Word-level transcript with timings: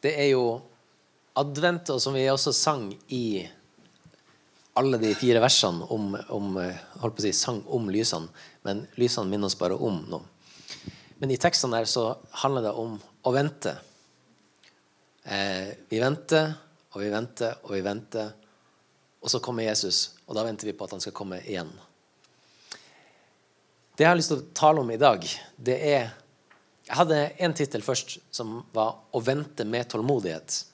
Det 0.00 0.12
er 0.16 0.30
jo 0.32 0.44
advent, 1.38 1.90
og 1.92 2.00
som 2.02 2.16
vi 2.16 2.26
også 2.30 2.52
sang 2.56 2.88
i 3.12 3.46
alle 4.80 5.00
de 5.02 5.10
fire 5.18 5.42
versene 5.42 5.86
om, 5.92 6.14
om 6.32 6.56
holdt 7.02 7.16
på 7.16 7.22
å 7.22 7.26
si, 7.26 7.32
sang 7.36 7.60
om 7.68 7.90
lysene. 7.92 8.30
Men 8.66 8.86
lysene 9.00 9.28
minner 9.28 9.50
oss 9.50 9.58
bare 9.60 9.76
om 9.76 10.02
noe. 10.08 10.24
Men 11.20 11.34
i 11.34 11.38
tekstene 11.40 11.82
der 11.82 11.88
så 11.90 12.14
handler 12.42 12.64
det 12.64 12.74
om 12.80 12.94
å 12.96 13.32
vente. 13.34 13.74
Eh, 15.24 15.76
vi 15.90 16.00
venter, 16.00 16.54
og 16.94 17.02
vi 17.02 17.10
venter, 17.12 17.58
og 17.66 17.74
vi 17.74 17.82
venter. 17.84 18.30
Og 19.20 19.28
så 19.28 19.42
kommer 19.44 19.66
Jesus, 19.66 20.16
og 20.26 20.38
da 20.38 20.46
venter 20.46 20.70
vi 20.70 20.74
på 20.76 20.86
at 20.86 20.94
han 20.96 21.02
skal 21.04 21.14
komme 21.16 21.42
igjen. 21.44 21.68
Det 23.96 24.06
jeg 24.06 24.08
har 24.08 24.16
lyst 24.16 24.32
til 24.32 24.40
å 24.40 24.48
tale 24.56 24.80
om 24.80 24.90
i 24.94 25.00
dag, 25.00 25.26
det 25.60 25.76
er 25.90 26.08
Jeg 26.90 26.98
hadde 26.98 27.18
en 27.46 27.52
tittel 27.54 27.84
først 27.86 28.16
som 28.34 28.64
var 28.74 28.96
'Å 29.14 29.20
vente 29.22 29.64
med 29.64 29.88
tålmodighet'. 29.88 30.64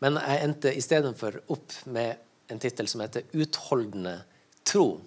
Men 0.00 0.16
jeg 0.16 0.42
endte 0.42 0.72
istedenfor 0.72 1.42
opp 1.52 1.72
med 1.86 2.16
en 2.48 2.58
tittel 2.58 2.88
som 2.88 3.00
heter 3.00 3.22
'Utholdende 3.34 4.22
tro'. 4.64 5.00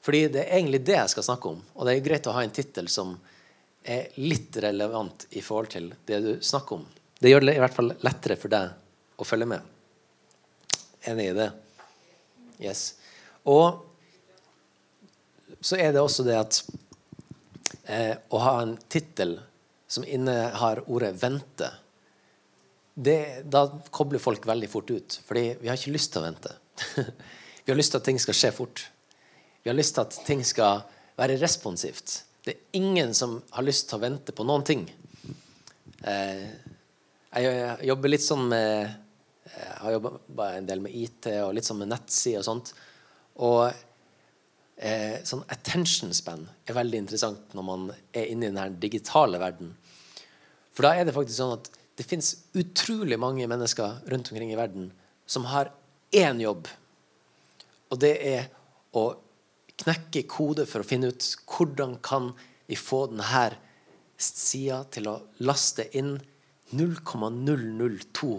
Fordi 0.00 0.28
det 0.28 0.46
er 0.46 0.56
egentlig 0.56 0.84
det 0.84 0.96
jeg 0.96 1.10
skal 1.10 1.22
snakke 1.22 1.48
om. 1.48 1.62
Og 1.76 1.84
det 1.84 1.96
er 1.96 2.00
greit 2.00 2.26
å 2.26 2.32
ha 2.32 2.42
en 2.42 2.50
tittel 2.50 2.88
som 2.88 3.18
er 3.84 4.08
litt 4.16 4.56
relevant 4.56 5.26
i 5.30 5.40
forhold 5.40 5.68
til 5.68 5.94
det 6.06 6.20
du 6.20 6.40
snakker 6.40 6.76
om. 6.76 6.86
Det 7.20 7.28
gjør 7.28 7.44
det 7.44 7.56
i 7.56 7.60
hvert 7.60 7.74
fall 7.74 7.92
lettere 8.00 8.36
for 8.36 8.48
deg 8.48 8.70
å 9.18 9.24
følge 9.24 9.46
med. 9.46 9.60
Enig 11.04 11.28
i 11.28 11.36
det? 11.36 11.52
Yes. 12.58 12.94
Og 13.44 13.84
så 15.60 15.76
er 15.76 15.92
det 15.92 16.00
også 16.00 16.24
det 16.24 16.38
at 16.38 16.62
eh, 17.84 18.16
å 18.30 18.38
ha 18.38 18.62
en 18.62 18.76
tittel 18.88 19.38
som 19.88 20.04
innehar 20.04 20.82
ordet 20.86 21.14
'vente', 21.16 21.70
det, 22.94 23.42
da 23.46 23.68
kobler 23.90 24.18
folk 24.18 24.46
veldig 24.46 24.68
fort 24.70 24.90
ut. 24.90 25.20
Fordi 25.26 25.56
vi 25.60 25.68
har 25.68 25.78
ikke 25.78 25.94
lyst 25.94 26.12
til 26.12 26.22
å 26.22 26.26
vente. 26.26 26.54
vi 27.64 27.70
har 27.70 27.78
lyst 27.78 27.94
til 27.94 28.00
at 28.00 28.08
ting 28.08 28.18
skal 28.18 28.34
skje 28.34 28.50
fort. 28.56 28.82
Vi 29.62 29.70
har 29.70 29.76
lyst 29.78 29.94
til 29.94 30.02
at 30.02 30.18
ting 30.26 30.42
skal 30.46 30.82
være 31.18 31.38
responsivt. 31.38 32.22
Det 32.44 32.54
er 32.54 32.80
ingen 32.80 33.14
som 33.14 33.38
har 33.54 33.66
lyst 33.66 33.88
til 33.88 33.98
å 33.98 34.02
vente 34.02 34.34
på 34.34 34.46
noen 34.46 34.66
ting. 34.66 34.82
Eh, 36.02 36.44
jeg 37.38 37.86
jobber 37.90 38.12
litt 38.12 38.24
sånn 38.24 38.48
med 38.48 38.96
Jeg 39.48 39.76
har 39.80 39.94
jobba 39.94 40.46
en 40.54 40.66
del 40.68 40.80
med 40.84 40.94
IT 40.94 41.26
og 41.40 41.54
litt 41.56 41.66
sånn 41.66 41.80
med 41.80 41.90
nettsider 41.90 42.42
og 42.42 42.46
sånt. 42.46 42.72
Og 43.42 43.87
eh, 44.78 45.18
sånn 45.26 45.44
attention 45.52 46.14
span 46.14 46.46
er 46.66 46.76
veldig 46.78 47.02
interessant 47.02 47.54
når 47.56 47.66
man 47.66 47.88
er 48.12 48.30
inne 48.30 48.48
i 48.48 48.54
den 48.54 48.78
digitale 48.80 49.40
verden. 49.42 49.74
For 50.72 50.86
da 50.86 50.94
er 50.94 51.08
det 51.08 51.14
faktisk 51.16 51.40
sånn 51.40 51.56
at 51.58 51.70
det 51.98 52.06
fins 52.06 52.34
utrolig 52.54 53.18
mange 53.18 53.46
mennesker 53.50 54.04
rundt 54.10 54.30
omkring 54.30 54.52
i 54.54 54.58
verden 54.58 54.92
som 55.26 55.48
har 55.50 55.72
én 56.14 56.38
jobb, 56.40 56.68
og 57.90 58.00
det 58.00 58.14
er 58.24 58.46
å 58.96 59.10
knekke 59.78 60.24
kode 60.30 60.66
for 60.68 60.82
å 60.82 60.86
finne 60.86 61.10
ut 61.12 61.24
hvordan 61.50 61.98
kan 62.04 62.30
vi 62.68 62.78
få 62.78 63.06
denne 63.10 63.48
sida 64.18 64.82
til 64.92 65.10
å 65.10 65.18
laste 65.46 65.86
inn 65.98 66.16
0,002 66.74 68.32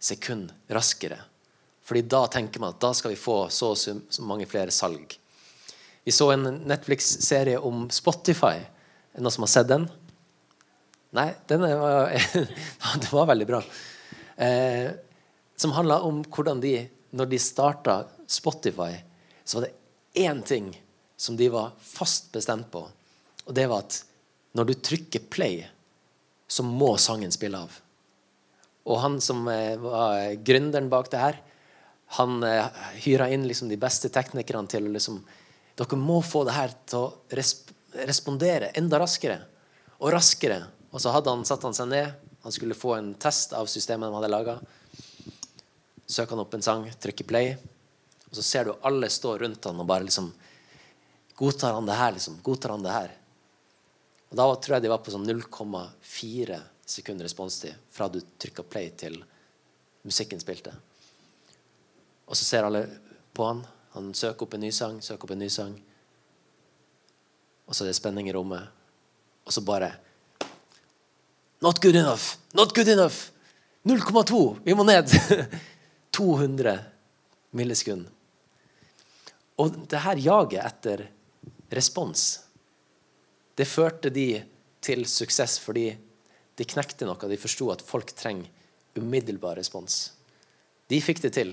sekunder 0.00 0.76
raskere. 0.76 1.18
Fordi 1.84 2.02
da 2.08 2.24
tenker 2.32 2.62
man 2.62 2.74
at 2.74 2.82
da 2.82 2.92
skal 2.96 3.12
vi 3.12 3.20
få 3.20 3.44
så 3.52 3.74
så 3.76 3.96
mange 4.26 4.48
flere 4.50 4.72
salg. 4.74 5.19
Vi 6.10 6.14
så 6.14 6.32
en 6.32 6.42
Netflix-serie 6.42 7.58
om 7.58 7.84
Spotify. 7.90 8.56
Er 8.58 9.20
det 9.20 9.22
noen 9.22 9.30
som 9.30 9.44
har 9.44 9.50
sett 9.52 9.68
den? 9.70 9.84
Nei, 11.14 11.28
den 11.46 11.62
var, 11.62 12.10
det 13.04 13.10
var 13.14 13.28
veldig 13.30 13.46
bra. 13.46 13.60
Eh, 14.34 14.88
som 15.54 15.76
handla 15.76 16.00
om 16.02 16.18
hvordan 16.26 16.58
de, 16.64 16.72
når 17.14 17.30
de 17.30 17.38
starta 17.38 17.94
Spotify, 18.26 18.98
så 19.44 19.60
var 19.60 19.68
det 19.68 20.24
én 20.26 20.42
ting 20.42 20.72
som 21.14 21.38
de 21.38 21.46
var 21.54 21.78
fast 21.78 22.32
bestemt 22.34 22.72
på. 22.74 22.82
Og 23.46 23.54
det 23.54 23.70
var 23.70 23.86
at 23.86 24.02
når 24.58 24.66
du 24.66 24.76
trykker 24.90 25.30
play, 25.30 25.60
så 26.50 26.66
må 26.66 26.96
sangen 26.98 27.30
spille 27.30 27.60
av. 27.68 27.76
Og 28.90 28.98
han 28.98 29.22
som 29.22 29.46
eh, 29.46 29.78
var 29.78 30.42
gründeren 30.42 30.90
bak 30.90 31.14
det 31.14 31.22
her, 31.22 31.38
han 32.18 32.42
eh, 32.42 32.82
hyra 33.06 33.30
inn 33.30 33.46
liksom 33.46 33.70
de 33.70 33.78
beste 33.78 34.10
teknikerne 34.10 34.74
til 34.74 34.90
å 34.90 34.98
liksom 34.98 35.22
dere 35.80 35.98
må 35.98 36.20
få 36.24 36.44
det 36.44 36.56
her 36.56 36.74
til 36.88 37.06
å 37.06 37.36
resp 37.36 37.68
respondere 38.06 38.68
enda 38.78 39.00
raskere 39.02 39.40
og 39.98 40.12
raskere. 40.14 40.60
Og 40.94 41.02
så 41.02 41.10
hadde 41.10 41.32
han 41.32 41.40
satt 41.48 41.64
han 41.66 41.74
seg 41.74 41.88
ned. 41.90 42.12
Han 42.44 42.54
skulle 42.54 42.76
få 42.78 42.92
en 42.94 43.08
test 43.18 43.50
av 43.56 43.66
systemet 43.66 44.06
de 44.06 44.14
hadde 44.14 44.30
laga. 44.30 44.54
Søker 46.06 46.36
han 46.36 46.44
opp 46.44 46.54
en 46.54 46.62
sang, 46.62 46.84
trykker 47.02 47.26
play, 47.26 47.56
og 48.30 48.38
så 48.38 48.44
ser 48.46 48.68
du 48.68 48.76
alle 48.86 49.10
stå 49.10 49.34
rundt 49.42 49.66
han 49.66 49.82
og 49.82 49.88
bare 49.90 50.06
liksom 50.06 50.30
Godtar 51.40 51.72
han 51.72 51.86
det 51.88 51.94
her, 51.96 52.12
liksom? 52.12 52.34
Godtar 52.44 52.74
han 52.74 52.82
det 52.84 52.92
her? 52.92 53.12
Og 54.28 54.36
Da 54.36 54.44
tror 54.60 54.74
jeg 54.76 54.82
de 54.84 54.90
var 54.92 55.00
på 55.00 55.12
sånn 55.14 55.24
0,4 55.24 56.58
sekunder 56.84 57.24
responstid 57.24 57.78
fra 57.90 58.10
du 58.12 58.18
trykka 58.20 58.62
play 58.62 58.90
til 58.92 59.16
musikken 60.04 60.42
spilte. 60.42 60.74
Og 62.28 62.36
så 62.36 62.44
ser 62.44 62.68
alle 62.68 62.84
på 63.32 63.46
han. 63.48 63.64
Han 63.96 64.12
søker 64.14 64.46
opp 64.46 64.54
en 64.54 64.62
ny 64.64 64.70
sang, 64.74 65.00
søker 65.02 65.26
opp 65.26 65.34
en 65.34 65.42
ny 65.42 65.48
sang. 65.50 65.74
Og 67.66 67.74
så 67.74 67.84
er 67.84 67.90
det 67.90 67.98
spenning 67.98 68.30
i 68.30 68.34
rommet. 68.34 68.68
Og 69.46 69.54
så 69.54 69.64
bare 69.66 69.92
Not 71.60 71.82
good 71.82 71.96
enough! 71.96 72.38
Not 72.54 72.72
good 72.74 72.88
enough! 72.88 73.30
0,2! 73.84 74.60
Vi 74.64 74.74
må 74.74 74.84
ned! 74.84 75.10
200 76.16 76.78
millisekund. 77.56 78.06
Og 79.60 79.76
det 79.90 80.00
her 80.04 80.22
jaget 80.24 80.64
etter 80.64 81.02
respons, 81.70 82.40
det 83.56 83.68
førte 83.68 84.10
de 84.12 84.40
til 84.80 85.04
suksess 85.08 85.58
fordi 85.60 85.90
de 86.56 86.66
knekte 86.68 87.06
noe. 87.08 87.28
De 87.28 87.40
forsto 87.40 87.68
at 87.72 87.84
folk 87.84 88.14
trenger 88.16 88.48
umiddelbar 88.96 89.58
respons. 89.60 90.10
De 90.90 90.98
fikk 91.04 91.22
det 91.22 91.34
til 91.36 91.52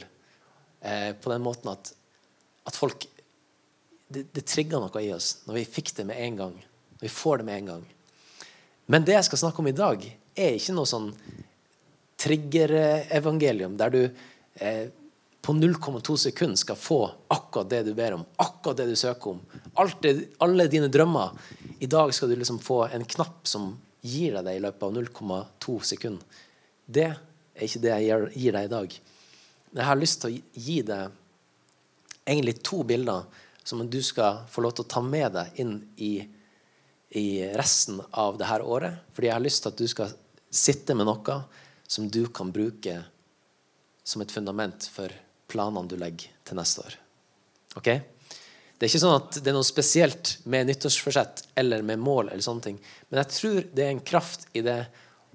eh, 0.81 1.11
på 1.13 1.31
den 1.31 1.43
måten 1.45 1.69
at 1.73 1.91
at 2.67 2.75
folk 2.75 3.07
Det, 4.07 4.22
det 4.31 4.45
trigga 4.47 4.79
noe 4.79 5.01
i 5.03 5.09
oss 5.11 5.41
når 5.44 5.57
vi 5.57 5.66
fikk 5.67 5.89
det 5.97 6.05
med 6.07 6.19
en 6.23 6.35
gang. 6.39 6.53
Når 6.95 7.01
vi 7.03 7.09
får 7.11 7.41
det 7.41 7.45
med 7.50 7.57
en 7.57 7.72
gang. 7.73 7.81
Men 8.88 9.03
det 9.03 9.17
jeg 9.17 9.28
skal 9.28 9.41
snakke 9.41 9.59
om 9.59 9.67
i 9.67 9.75
dag, 9.75 10.05
er 10.31 10.55
ikke 10.55 10.75
noe 10.78 10.88
sånn 10.88 11.09
triggerevangelium 12.23 13.75
der 13.78 13.91
du 13.91 14.00
eh, 14.63 14.88
på 15.44 15.53
0,2 15.53 16.16
sekunder 16.17 16.59
skal 16.59 16.79
få 16.79 17.01
akkurat 17.31 17.69
det 17.69 17.83
du 17.88 17.94
ber 17.97 18.17
om, 18.17 18.23
akkurat 18.35 18.79
det 18.79 18.88
du 18.89 18.95
søker 18.99 19.35
om. 19.35 19.44
Det, 20.01 20.13
alle 20.44 20.66
dine 20.72 20.89
drømmer. 20.91 21.35
I 21.79 21.88
dag 21.88 22.11
skal 22.16 22.31
du 22.31 22.35
liksom 22.39 22.59
få 22.63 22.85
en 22.88 23.05
knapp 23.05 23.47
som 23.47 23.69
gir 24.01 24.35
deg 24.35 24.47
det 24.47 24.55
i 24.57 24.63
løpet 24.63 24.84
av 24.88 24.97
0,2 24.97 25.78
sekunder. 25.91 26.44
Det 26.84 27.07
er 27.11 27.63
ikke 27.63 27.84
det 27.84 27.94
jeg 27.94 28.28
gir 28.35 28.57
deg 28.57 28.67
i 28.67 28.73
dag. 28.73 28.97
Jeg 29.78 29.88
har 29.88 29.99
lyst 29.99 30.23
til 30.23 30.35
å 30.35 30.61
gi 30.67 30.81
deg 30.88 31.16
egentlig 32.27 32.59
to 32.65 32.83
bilder 32.88 33.25
som 33.67 33.83
du 33.89 33.99
skal 34.03 34.43
få 34.51 34.63
lov 34.63 34.75
til 34.75 34.85
å 34.85 34.91
ta 34.91 35.03
med 35.03 35.33
deg 35.35 35.61
inn 35.63 35.77
i, 36.03 36.13
i 37.19 37.27
resten 37.59 37.99
av 38.11 38.38
dette 38.39 38.61
året. 38.63 39.01
Fordi 39.15 39.29
jeg 39.29 39.35
har 39.35 39.43
lyst 39.43 39.63
til 39.63 39.73
at 39.73 39.81
du 39.81 39.88
skal 39.91 40.13
sitte 40.47 40.95
med 40.95 41.09
noe 41.09 41.39
som 41.87 42.07
du 42.11 42.25
kan 42.31 42.51
bruke 42.55 42.99
som 44.07 44.23
et 44.23 44.31
fundament 44.31 44.87
for 44.91 45.11
planene 45.51 45.89
du 45.91 45.97
legger 45.99 46.31
til 46.47 46.59
neste 46.59 46.83
år. 46.83 46.95
Ok? 47.79 47.89
Det 48.77 48.85
er 48.85 48.91
ikke 48.91 49.01
sånn 49.01 49.17
at 49.17 49.39
det 49.41 49.49
er 49.51 49.55
noe 49.57 49.67
spesielt 49.67 50.35
med 50.45 50.69
nyttårsforsett 50.69 51.47
eller 51.57 51.83
med 51.83 51.99
mål. 51.99 52.29
eller 52.29 52.45
sånne 52.45 52.63
ting. 52.63 52.79
Men 53.09 53.23
jeg 53.23 53.33
tror 53.33 53.59
det 53.73 53.85
er 53.85 53.93
en 53.95 54.05
kraft 54.05 54.45
i 54.53 54.61
det 54.61 54.79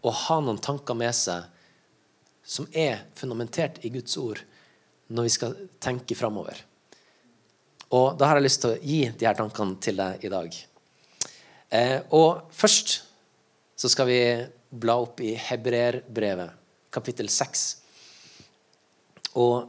å 0.02 0.10
ha 0.10 0.38
noen 0.40 0.60
tanker 0.62 0.96
med 0.98 1.14
seg 1.16 1.48
som 2.42 2.68
er 2.72 3.04
fundamentert 3.18 3.80
i 3.84 3.90
Guds 3.94 4.16
ord 4.18 4.40
når 5.12 5.26
vi 5.28 5.32
skal 5.36 5.56
tenke 5.82 6.16
framover. 6.18 6.56
Og 7.92 8.16
da 8.16 8.30
har 8.30 8.40
jeg 8.40 8.46
lyst 8.46 8.62
til 8.62 8.72
å 8.72 8.80
gi 8.80 9.00
de 9.10 9.28
her 9.28 9.36
tankene 9.36 9.76
til 9.84 9.98
deg 10.00 10.24
i 10.24 10.30
dag. 10.32 10.54
Eh, 11.72 11.98
og 12.16 12.48
først 12.56 12.94
så 13.76 13.90
skal 13.92 14.08
vi 14.08 14.20
bla 14.72 14.96
opp 15.02 15.20
i 15.20 15.34
Hebreerbrevet, 15.36 16.56
kapittel 16.92 17.28
6. 17.32 17.64
Og 19.40 19.68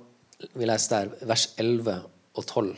vi 0.56 0.68
leser 0.68 1.10
der 1.10 1.28
vers 1.28 1.50
11 1.60 2.00
og 2.34 2.46
12. 2.46 2.74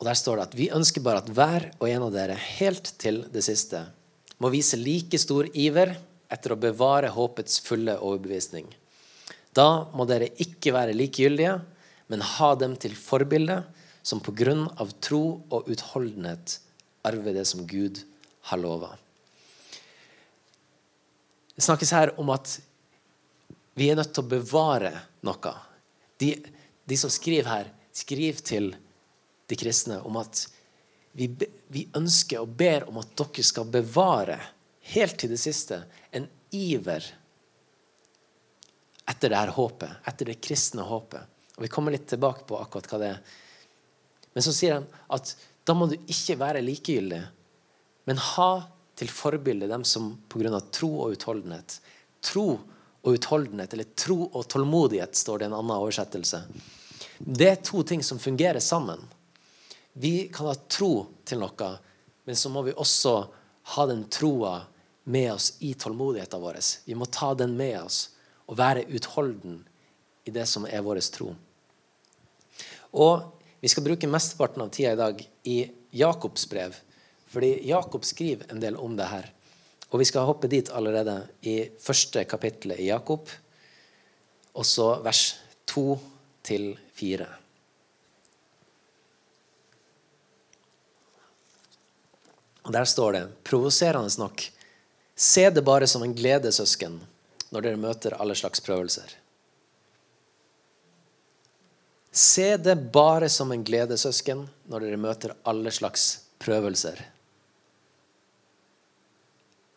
Og 0.00 0.06
Der 0.08 0.16
står 0.16 0.38
det 0.38 0.46
at 0.48 0.56
vi 0.56 0.70
ønsker 0.72 1.04
bare 1.04 1.20
at 1.20 1.32
hver 1.34 1.66
og 1.76 1.88
en 1.90 2.06
av 2.06 2.14
dere 2.14 2.38
helt 2.58 2.94
til 3.02 3.24
det 3.32 3.42
siste 3.44 3.82
må 4.40 4.48
vise 4.54 4.78
like 4.80 5.18
stor 5.20 5.50
iver 5.52 5.92
etter 6.32 6.54
å 6.54 6.60
bevare 6.60 7.10
håpets 7.12 7.58
fulle 7.60 7.98
overbevisning. 7.98 8.70
Da 9.52 9.90
må 9.92 10.06
dere 10.08 10.30
ikke 10.40 10.72
være 10.72 10.96
likegyldige 10.96 11.58
men 12.10 12.24
ha 12.26 12.54
dem 12.58 12.74
til 12.80 12.96
forbilde, 12.98 13.62
som 14.02 14.22
på 14.24 14.32
grunn 14.34 14.66
av 14.80 14.90
tro 15.04 15.40
og 15.52 15.68
utholdenhet 15.70 16.58
arver 17.06 17.36
det 17.36 17.46
som 17.48 17.66
Gud 17.68 18.02
har 18.50 18.60
lova. 18.60 18.94
Det 21.54 21.64
snakkes 21.64 21.92
her 21.92 22.14
om 22.20 22.32
at 22.32 22.56
vi 23.78 23.90
er 23.90 23.98
nødt 23.98 24.14
til 24.16 24.24
å 24.24 24.30
bevare 24.30 24.94
noe. 25.26 25.52
De, 26.20 26.32
de 26.88 26.96
som 26.98 27.12
skriver 27.12 27.48
her, 27.48 27.68
skriver 27.94 28.42
til 28.44 28.72
de 29.50 29.58
kristne 29.58 30.00
om 30.06 30.18
at 30.20 30.46
vi, 31.12 31.26
vi, 31.68 31.86
ønsker 31.96 32.42
og 32.42 32.54
ber 32.58 32.86
om 32.90 33.00
at 33.02 33.14
dere 33.18 33.44
skal 33.46 33.70
bevare 33.70 34.38
helt 34.92 35.18
til 35.18 35.32
det 35.32 35.40
siste 35.42 35.82
en 36.14 36.28
iver 36.54 37.04
etter 39.10 39.32
det 39.32 39.40
her 39.40 39.52
håpet, 39.56 40.00
etter 40.06 40.30
det 40.30 40.38
kristne 40.42 40.86
håpet. 40.86 41.24
Og 41.60 41.66
Vi 41.66 41.68
kommer 41.68 41.92
litt 41.92 42.08
tilbake 42.08 42.46
på 42.48 42.56
akkurat 42.56 42.86
hva 42.88 42.98
det 43.02 43.08
er. 43.12 43.18
Men 44.32 44.44
så 44.46 44.54
sier 44.56 44.78
han 44.78 44.86
at 45.12 45.34
da 45.68 45.74
må 45.76 45.90
du 45.90 45.98
ikke 46.00 46.38
være 46.40 46.62
likegyldig, 46.64 47.20
men 48.08 48.22
ha 48.32 48.52
til 48.96 49.12
forbilde 49.12 49.68
dem 49.68 49.84
som 49.84 50.14
pga. 50.32 50.60
tro 50.72 50.88
og 51.04 51.12
utholdenhet 51.12 51.80
Tro 52.24 52.48
og 53.02 53.12
utholdenhet, 53.12 53.72
eller 53.72 53.92
tro 53.96 54.30
og 54.32 54.48
tålmodighet, 54.48 55.14
står 55.16 55.38
det 55.38 55.44
i 55.44 55.48
en 55.48 55.56
annen 55.56 55.76
oversettelse. 55.76 56.40
Det 57.18 57.48
er 57.48 57.62
to 57.64 57.82
ting 57.82 58.02
som 58.02 58.18
fungerer 58.18 58.60
sammen. 58.60 59.00
Vi 59.92 60.28
kan 60.32 60.46
ha 60.46 60.54
tro 60.68 61.06
til 61.24 61.40
noe, 61.40 61.70
men 62.24 62.36
så 62.36 62.48
må 62.48 62.62
vi 62.62 62.72
også 62.76 63.14
ha 63.76 63.86
den 63.86 64.04
troa 64.08 64.62
med 65.04 65.32
oss 65.32 65.54
i 65.60 65.74
tålmodigheten 65.74 66.40
vår. 66.40 66.60
Vi 66.84 66.96
må 66.96 67.08
ta 67.08 67.34
den 67.34 67.56
med 67.56 67.80
oss 67.82 68.10
og 68.48 68.58
være 68.60 68.84
utholden 68.88 69.62
i 70.24 70.30
det 70.30 70.46
som 70.48 70.66
er 70.68 70.84
vår 70.84 71.00
tro. 71.12 71.34
Og 72.92 73.26
vi 73.60 73.68
skal 73.68 73.84
bruke 73.84 74.08
mesteparten 74.10 74.64
av 74.64 74.70
tida 74.74 74.94
i 74.94 75.00
dag 75.00 75.20
i 75.44 75.58
Jakobs 75.94 76.46
brev, 76.50 76.74
fordi 77.30 77.52
Jakob 77.68 78.06
skriver 78.06 78.50
en 78.50 78.62
del 78.62 78.78
om 78.80 78.96
det 78.98 79.10
her. 79.10 79.28
Og 79.90 80.00
vi 80.02 80.06
skal 80.08 80.26
hoppe 80.28 80.50
dit 80.50 80.70
allerede 80.70 81.16
i 81.46 81.56
første 81.82 82.24
kapittelet 82.30 82.80
i 82.80 82.90
Jakob, 82.90 83.28
og 84.54 84.66
så 84.66 84.94
vers 85.04 85.36
2 85.70 85.84
til 86.46 86.72
4. 86.98 87.26
Og 92.64 92.72
Der 92.72 92.84
står 92.84 93.12
det, 93.12 93.22
provoserende 93.44 94.10
nok, 94.18 94.42
se 95.16 95.48
det 95.50 95.64
bare 95.64 95.86
som 95.86 96.02
en 96.02 96.14
glede, 96.14 96.52
søsken, 96.52 97.00
når 97.50 97.66
dere 97.66 97.80
møter 97.80 98.14
alle 98.20 98.36
slags 98.38 98.60
prøvelser. 98.62 99.19
Se 102.10 102.56
det 102.58 102.74
bare 102.92 103.28
som 103.30 103.52
en 103.54 103.62
glede, 103.64 103.98
søsken, 103.98 104.48
når 104.66 104.86
dere 104.86 104.98
møter 104.98 105.34
alle 105.46 105.70
slags 105.70 106.26
prøvelser. 106.42 106.98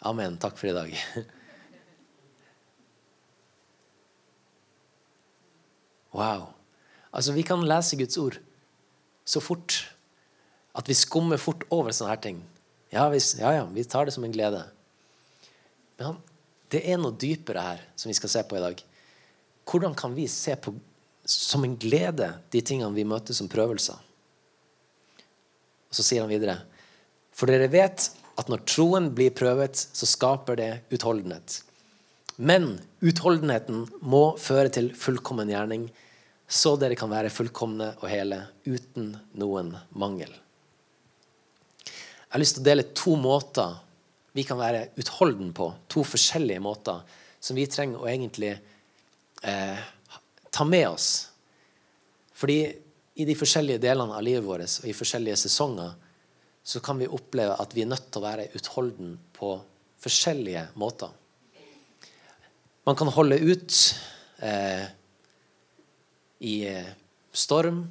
Amen. 0.03 0.39
Takk 0.41 0.57
for 0.59 0.71
i 0.71 0.75
dag. 0.75 0.97
Wow. 6.13 6.51
Altså, 7.09 7.33
vi 7.33 7.41
kan 7.41 7.63
lese 7.65 7.97
Guds 7.97 8.17
ord 8.21 8.35
så 9.25 9.39
fort 9.41 9.79
at 10.77 10.89
vi 10.89 10.93
skummer 10.97 11.41
fort 11.41 11.63
over 11.73 11.89
sånne 11.89 12.11
her 12.13 12.21
ting. 12.21 12.41
Ja, 12.93 13.07
vi, 13.09 13.17
ja, 13.39 13.53
ja, 13.57 13.63
vi 13.65 13.85
tar 13.89 14.05
det 14.05 14.13
som 14.13 14.25
en 14.25 14.33
glede. 14.33 14.61
Men 15.97 16.19
det 16.73 16.83
er 16.85 16.99
noe 17.01 17.17
dypere 17.17 17.63
her 17.65 17.81
som 17.97 18.09
vi 18.11 18.17
skal 18.17 18.29
se 18.29 18.43
på 18.45 18.57
i 18.59 18.61
dag. 18.61 18.83
Hvordan 19.69 19.97
kan 19.97 20.13
vi 20.13 20.27
se 20.29 20.53
på 20.53 20.75
som 21.25 21.63
en 21.63 21.77
glede 21.79 22.29
de 22.51 22.61
tingene 22.65 22.95
vi 22.95 23.05
møter 23.07 23.35
som 23.35 23.49
prøvelser? 23.51 23.99
Og 25.89 25.97
Så 25.97 26.05
sier 26.05 26.25
han 26.25 26.31
videre 26.31 26.59
For 27.33 27.49
dere 27.49 27.71
vet 27.71 28.09
at 28.39 28.49
når 28.49 28.63
troen 28.65 29.11
blir 29.13 29.33
prøvet, 29.33 29.77
så 29.77 30.07
skaper 30.09 30.57
det 30.57 30.69
utholdenhet. 30.93 31.59
Men 32.41 32.79
utholdenheten 33.05 33.83
må 34.01 34.33
føre 34.41 34.71
til 34.73 34.89
fullkommen 34.97 35.51
gjerning, 35.53 35.85
så 36.49 36.73
dere 36.81 36.97
kan 36.97 37.11
være 37.11 37.31
fullkomne 37.33 37.91
og 37.99 38.07
hele 38.09 38.39
uten 38.65 39.13
noen 39.37 39.71
mangel. 39.93 40.33
Jeg 41.83 42.33
har 42.33 42.41
lyst 42.41 42.57
til 42.57 42.65
å 42.65 42.69
dele 42.71 42.89
to 42.97 43.13
måter 43.21 43.77
vi 44.33 44.45
kan 44.45 44.57
være 44.57 44.87
utholden 44.97 45.51
på. 45.53 45.69
To 45.93 46.01
forskjellige 46.05 46.61
måter 46.65 47.03
som 47.43 47.57
vi 47.57 47.67
trenger 47.69 48.01
å 48.01 48.09
egentlig 48.09 48.55
eh, 49.45 49.83
ta 50.53 50.65
med 50.67 50.87
oss. 50.89 51.09
Fordi 52.33 52.59
i 53.13 53.25
de 53.25 53.35
forskjellige 53.37 53.81
delene 53.83 54.15
av 54.15 54.25
livet 54.25 54.45
vårt 54.45 54.65
og 54.83 54.87
i 54.89 54.95
forskjellige 54.95 55.41
sesonger 55.45 55.93
så 56.63 56.79
kan 56.83 56.97
vi 57.01 57.09
oppleve 57.11 57.57
at 57.59 57.75
vi 57.75 57.83
er 57.83 57.91
nødt 57.91 58.07
til 58.07 58.21
å 58.21 58.25
være 58.25 58.47
utholden 58.55 59.17
på 59.35 59.51
forskjellige 60.03 60.69
måter. 60.79 61.11
Man 62.87 62.97
kan 62.99 63.11
holde 63.15 63.39
ut 63.39 63.75
eh, 64.43 64.85
i 66.43 66.55
eh, 66.67 66.89
storm. 67.31 67.83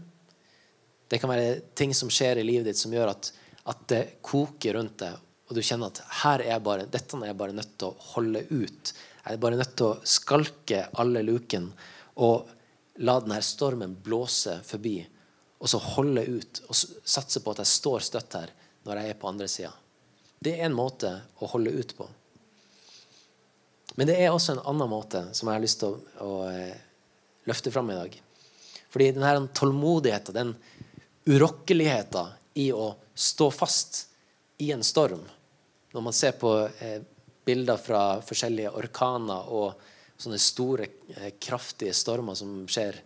Det 1.08 1.20
kan 1.20 1.30
være 1.32 1.60
ting 1.76 1.92
som 1.96 2.10
skjer 2.12 2.40
i 2.40 2.46
livet 2.46 2.70
ditt 2.70 2.80
som 2.80 2.92
gjør 2.92 3.12
at 3.12 3.32
at 3.70 3.82
det 3.90 4.02
koker 4.26 4.76
rundt 4.78 4.98
deg, 5.04 5.18
og 5.48 5.56
du 5.56 5.62
kjenner 5.62 5.92
at 5.92 6.00
er 6.42 6.62
bare, 6.64 6.88
dette 6.90 7.18
er 7.18 7.30
jeg 7.30 7.38
bare 7.38 7.54
nødt 7.54 7.74
til 7.78 7.92
å 7.92 8.06
holde 8.14 8.44
ut. 8.50 8.92
Jeg 9.22 9.36
er 9.36 9.42
bare 9.42 9.58
nødt 9.60 9.74
til 9.78 9.92
å 9.92 9.98
skalke 10.08 10.86
alle 10.98 11.22
lukene 11.26 11.90
og 12.14 12.48
la 13.04 13.18
denne 13.20 13.40
stormen 13.44 13.94
blåse 14.04 14.58
forbi. 14.66 14.98
Og 15.62 15.70
så 15.70 15.78
holde 15.78 16.24
ut 16.26 16.62
og 16.66 16.74
satse 16.76 17.40
på 17.40 17.54
at 17.54 17.62
jeg 17.62 17.70
står 17.70 18.04
støtt 18.08 18.36
her 18.38 18.50
når 18.86 18.98
jeg 18.98 19.12
er 19.12 19.20
på 19.20 19.30
andre 19.30 19.48
sida. 19.48 19.70
Det 20.42 20.56
er 20.56 20.66
en 20.66 20.76
måte 20.76 21.12
å 21.38 21.48
holde 21.52 21.70
ut 21.70 21.94
på. 21.96 22.08
Men 23.94 24.08
det 24.08 24.16
er 24.18 24.32
også 24.32 24.56
en 24.56 24.64
annen 24.72 24.90
måte 24.90 25.22
som 25.36 25.48
jeg 25.48 25.58
har 25.58 25.62
lyst 25.62 25.82
til 25.82 25.94
å, 25.94 26.00
å 26.24 26.36
eh, 26.48 26.74
løfte 27.46 27.70
fram 27.70 27.92
i 27.92 27.98
dag. 27.98 28.16
Fordi 28.92 29.10
denne 29.14 29.46
tålmodigheten, 29.54 30.34
den 30.34 30.54
urokkeligheten 31.28 32.32
i 32.58 32.70
å 32.74 32.94
stå 33.14 33.50
fast 33.54 34.06
i 34.58 34.72
en 34.72 34.82
storm. 34.84 35.22
Når 35.92 36.04
man 36.08 36.16
ser 36.16 36.34
på 36.40 36.54
eh, 36.66 37.00
bilder 37.44 37.80
fra 37.80 38.02
forskjellige 38.24 38.72
orkaner 38.78 39.52
og 39.52 39.91
sånne 40.22 40.40
store, 40.40 40.88
eh, 41.16 41.32
kraftige 41.42 41.94
stormer 41.96 42.38
som 42.38 42.62
skjer 42.70 43.00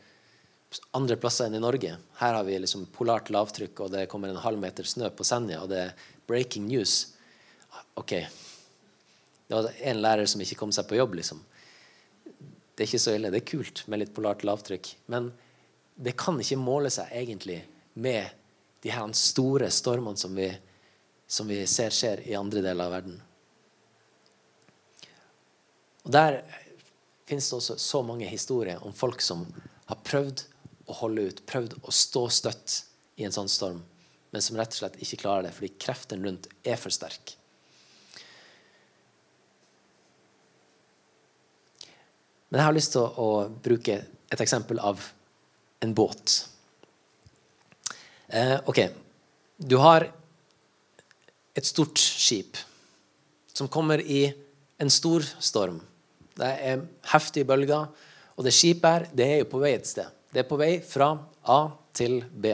andre 0.96 1.16
plasser 1.16 1.48
enn 1.48 1.56
i 1.56 1.62
Norge. 1.62 1.96
Her 2.20 2.34
har 2.34 2.44
vi 2.44 2.58
liksom 2.58 2.86
polart 2.92 3.30
lavtrykk, 3.32 3.80
og 3.80 3.92
det 3.94 4.08
kommer 4.12 4.28
en 4.28 4.42
halv 4.42 4.60
meter 4.60 4.84
snø 4.84 5.10
på 5.14 5.24
Senja, 5.24 5.62
og 5.62 5.70
det 5.72 5.82
er 5.86 5.94
breaking 6.28 6.66
news. 6.68 7.14
OK. 7.96 8.12
Det 9.46 9.54
var 9.54 9.70
en 9.90 10.02
lærer 10.02 10.26
som 10.26 10.42
ikke 10.42 10.58
kom 10.58 10.72
seg 10.74 10.88
på 10.88 10.98
jobb, 10.98 11.14
liksom. 11.20 11.40
Det 12.76 12.84
er 12.84 12.90
ikke 12.90 13.00
så 13.00 13.14
ille. 13.16 13.30
Det 13.32 13.40
er 13.40 13.50
kult 13.52 13.84
med 13.88 14.02
litt 14.02 14.14
polart 14.14 14.44
lavtrykk. 14.44 14.90
Men 15.12 15.30
det 15.96 16.16
kan 16.20 16.36
ikke 16.42 16.58
måle 16.60 16.90
seg 16.92 17.12
egentlig 17.14 17.62
med 17.96 18.28
de 18.84 18.92
her 18.92 19.14
store 19.16 19.70
stormene 19.72 20.20
som 20.20 20.34
vi, 20.36 20.50
som 21.26 21.48
vi 21.48 21.62
ser 21.70 21.94
skjer 21.94 22.26
i 22.28 22.36
andre 22.36 22.60
deler 22.60 22.84
av 22.84 22.92
verden. 22.98 23.16
Og 26.04 26.12
Der 26.12 26.42
finnes 27.26 27.48
det 27.50 27.56
også 27.58 27.78
så 27.82 28.02
mange 28.06 28.28
historier 28.30 28.82
om 28.86 28.94
folk 28.94 29.22
som 29.24 29.44
har 29.86 29.98
prøvd 30.06 30.44
å 30.86 30.98
holde 31.00 31.28
ut, 31.28 31.42
prøvd 31.46 31.78
å 31.82 31.94
stå 31.94 32.26
støtt 32.30 32.76
i 33.18 33.26
en 33.26 33.34
sånn 33.34 33.50
storm, 33.50 33.80
men 34.30 34.44
som 34.44 34.58
rett 34.58 34.74
og 34.74 34.80
slett 34.80 35.00
ikke 35.02 35.22
klarer 35.24 35.48
det 35.48 35.54
fordi 35.56 35.72
kreften 35.82 36.22
rundt 36.26 36.48
er 36.66 36.78
for 36.78 36.94
sterk. 36.94 37.34
Men 42.48 42.60
jeg 42.60 42.68
har 42.68 42.76
lyst 42.76 42.94
til 42.94 43.02
å 43.02 43.30
bruke 43.62 43.98
et 44.30 44.42
eksempel 44.42 44.78
av 44.78 45.02
en 45.82 45.94
båt. 45.94 46.36
Eh, 48.28 48.54
ok, 48.70 48.80
du 49.58 49.76
har 49.82 50.06
et 51.56 51.66
stort 51.66 51.98
skip 51.98 52.58
som 53.56 53.70
kommer 53.72 54.00
i 54.02 54.28
en 54.78 54.92
stor 54.92 55.24
storm. 55.40 55.80
Det 56.36 56.52
er 56.70 56.84
heftige 57.12 57.48
bølger, 57.48 57.88
og 58.36 58.44
det 58.44 58.52
skipet 58.52 58.90
her 58.90 59.06
det 59.16 59.26
er 59.26 59.38
jo 59.40 59.50
på 59.50 59.60
vei 59.62 59.72
et 59.76 59.88
sted. 59.88 60.08
Det 60.32 60.42
er 60.42 60.48
på 60.48 60.58
vei 60.60 60.74
fra 60.84 61.14
A 61.48 61.60
til 61.96 62.18
B. 62.28 62.52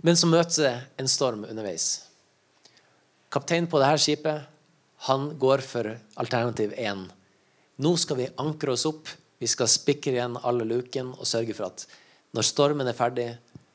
Men 0.00 0.16
så 0.16 0.28
møter 0.30 0.64
det 0.64 0.76
en 1.02 1.10
storm 1.10 1.44
underveis. 1.44 2.06
Kapteinen 3.30 3.68
på 3.70 3.78
dette 3.82 4.00
skipet 4.00 4.46
han 5.06 5.30
går 5.40 5.62
for 5.64 5.88
alternativ 6.20 6.72
1. 6.76 7.04
Nå 7.80 7.92
skal 8.00 8.18
vi 8.18 8.30
ankre 8.40 8.74
oss 8.74 8.86
opp. 8.88 9.08
Vi 9.40 9.48
skal 9.48 9.68
spikre 9.72 10.16
igjen 10.16 10.40
alle 10.44 10.66
lukene 10.68 11.14
og 11.16 11.28
sørge 11.28 11.56
for 11.56 11.68
at 11.70 11.86
når 12.36 12.46
stormen 12.46 12.88
er 12.88 12.96
ferdig, 12.96 13.30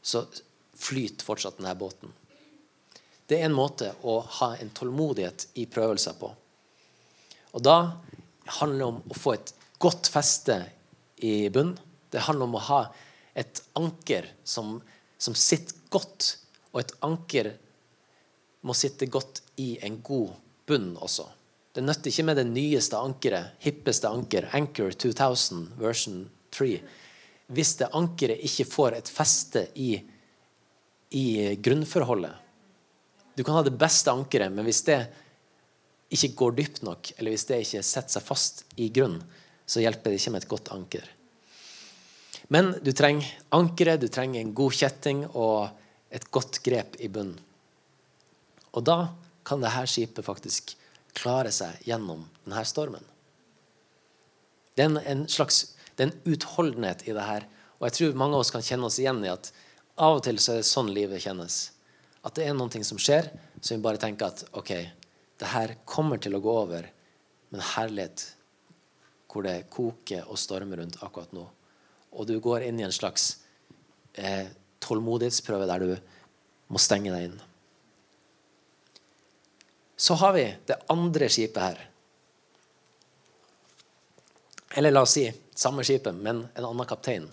så 0.06 0.24
flyter 0.78 1.26
fortsatt 1.26 1.58
denne 1.60 1.74
båten. 1.78 2.12
Det 3.26 3.40
er 3.40 3.48
en 3.48 3.58
måte 3.58 3.90
å 4.06 4.20
ha 4.40 4.52
en 4.62 4.70
tålmodighet 4.70 5.48
i 5.62 5.66
prøvelser 5.70 6.18
på. 6.20 6.30
Og 7.56 7.64
da 7.64 7.78
handler 8.60 8.82
det 8.82 8.88
om 8.92 9.02
å 9.10 9.18
få 9.18 9.36
et 9.38 9.54
godt 9.82 10.10
feste 10.12 10.60
i 11.24 11.48
bunnen. 11.50 11.78
Det 12.12 12.26
handler 12.28 12.50
om 12.50 12.58
å 12.60 12.66
ha 12.68 12.82
et 13.36 13.62
anker 13.80 14.28
som, 14.44 14.78
som 15.18 15.36
sitter 15.36 15.80
godt. 15.92 16.36
Og 16.74 16.84
et 16.84 16.94
anker 17.08 17.54
må 18.66 18.76
sitte 18.76 19.08
godt 19.12 19.42
i 19.62 19.76
en 19.86 20.02
god 20.04 20.36
bunn 20.68 20.94
også. 21.00 21.28
Det 21.76 21.84
nytter 21.84 22.12
ikke 22.12 22.24
med 22.30 22.40
det 22.40 22.48
nyeste 22.48 23.00
ankeret, 23.00 23.58
hippeste 23.64 24.08
anker, 24.08 24.48
Anchor 24.56 24.96
2000 24.96 25.74
version 25.80 26.22
3, 26.56 26.70
hvis 27.52 27.74
det 27.82 27.92
ankeret 28.00 28.44
ikke 28.48 28.66
får 28.72 28.96
et 28.96 29.12
feste 29.12 29.66
i, 29.84 29.98
i 31.20 31.26
grunnforholdet. 31.60 32.32
Du 33.36 33.44
kan 33.44 33.58
ha 33.58 33.66
det 33.68 33.76
beste 33.76 34.14
ankeret, 34.16 34.54
men 34.56 34.64
hvis 34.64 34.86
det 34.88 35.02
ikke 36.14 36.34
går 36.38 36.56
dypt 36.60 36.84
nok, 36.86 37.12
eller 37.18 37.34
hvis 37.34 37.48
det 37.50 37.64
ikke 37.64 37.84
setter 37.84 38.18
seg 38.18 38.26
fast 38.26 38.64
i 38.78 38.90
grunnen, 38.94 39.24
så 39.66 39.82
hjelper 39.82 40.12
det 40.12 40.20
ikke 40.20 40.36
med 40.36 40.44
et 40.44 40.52
godt 40.52 40.72
anker. 40.76 41.08
Men 42.54 42.76
du 42.86 42.92
trenger 42.94 43.26
ankeret, 43.58 44.04
du 44.04 44.08
trenger 44.14 44.42
en 44.42 44.54
god 44.54 44.76
kjetting 44.78 45.24
og 45.34 45.72
et 46.14 46.28
godt 46.32 46.62
grep 46.66 47.00
i 47.02 47.10
bunnen. 47.10 47.40
Og 48.76 48.84
da 48.86 49.00
kan 49.48 49.64
dette 49.64 49.86
skipet 49.90 50.26
faktisk 50.26 50.76
klare 51.16 51.52
seg 51.56 51.80
gjennom 51.88 52.26
denne 52.44 52.66
stormen. 52.68 53.04
Det 54.76 54.84
er 54.84 54.92
en, 54.92 55.00
en 55.00 55.26
slags 55.32 55.64
det 55.96 56.04
er 56.04 56.10
en 56.12 56.34
utholdenhet 56.34 57.06
i 57.08 57.14
det 57.16 57.24
her. 57.24 57.46
Og 57.80 57.88
jeg 57.88 57.98
tror 57.98 58.20
mange 58.20 58.36
av 58.36 58.44
oss 58.44 58.52
kan 58.52 58.66
kjenne 58.66 58.90
oss 58.90 59.00
igjen 59.00 59.24
i 59.24 59.32
at 59.32 59.52
av 59.96 60.18
og 60.18 60.26
til 60.26 60.40
så 60.44 60.56
er 60.56 60.62
det 60.62 60.68
sånn 60.68 60.92
livet 60.92 61.24
kjennes. 61.24 61.60
At 62.28 62.36
det 62.36 62.50
er 62.50 62.58
noe 62.58 62.84
som 62.84 63.00
skjer, 63.00 63.30
så 63.62 63.76
vi 63.76 63.84
bare 63.84 64.02
tenker 64.02 64.28
at 64.28 64.44
OK, 64.60 64.74
det 65.40 65.52
her 65.52 65.76
kommer 65.86 66.22
til 66.22 66.38
å 66.38 66.44
gå 66.44 66.58
over. 66.64 66.88
Men 67.52 67.64
herlighet 67.76 68.24
hvor 69.32 69.44
det 69.44 69.66
koker 69.72 70.30
og 70.32 70.40
stormer 70.40 70.80
rundt 70.80 71.02
akkurat 71.04 71.34
nå. 71.36 71.44
Og 72.16 72.28
du 72.30 72.38
går 72.40 72.64
inn 72.68 72.80
i 72.80 72.86
en 72.88 72.96
slags 72.96 73.42
eh, 74.14 74.48
tålmodighetsprøve 74.80 75.68
der 75.68 75.84
du 75.84 75.92
må 76.72 76.80
stenge 76.80 77.12
deg 77.12 77.28
inn. 77.28 77.36
Så 79.96 80.16
har 80.20 80.34
vi 80.36 80.46
det 80.68 80.80
andre 80.92 81.28
skipet 81.32 81.62
her. 81.64 81.84
Eller 84.76 84.92
la 84.92 85.04
oss 85.04 85.16
si 85.16 85.28
samme 85.56 85.84
skipet, 85.88 86.16
men 86.16 86.46
en 86.54 86.68
annen 86.68 86.88
kaptein. 86.88 87.28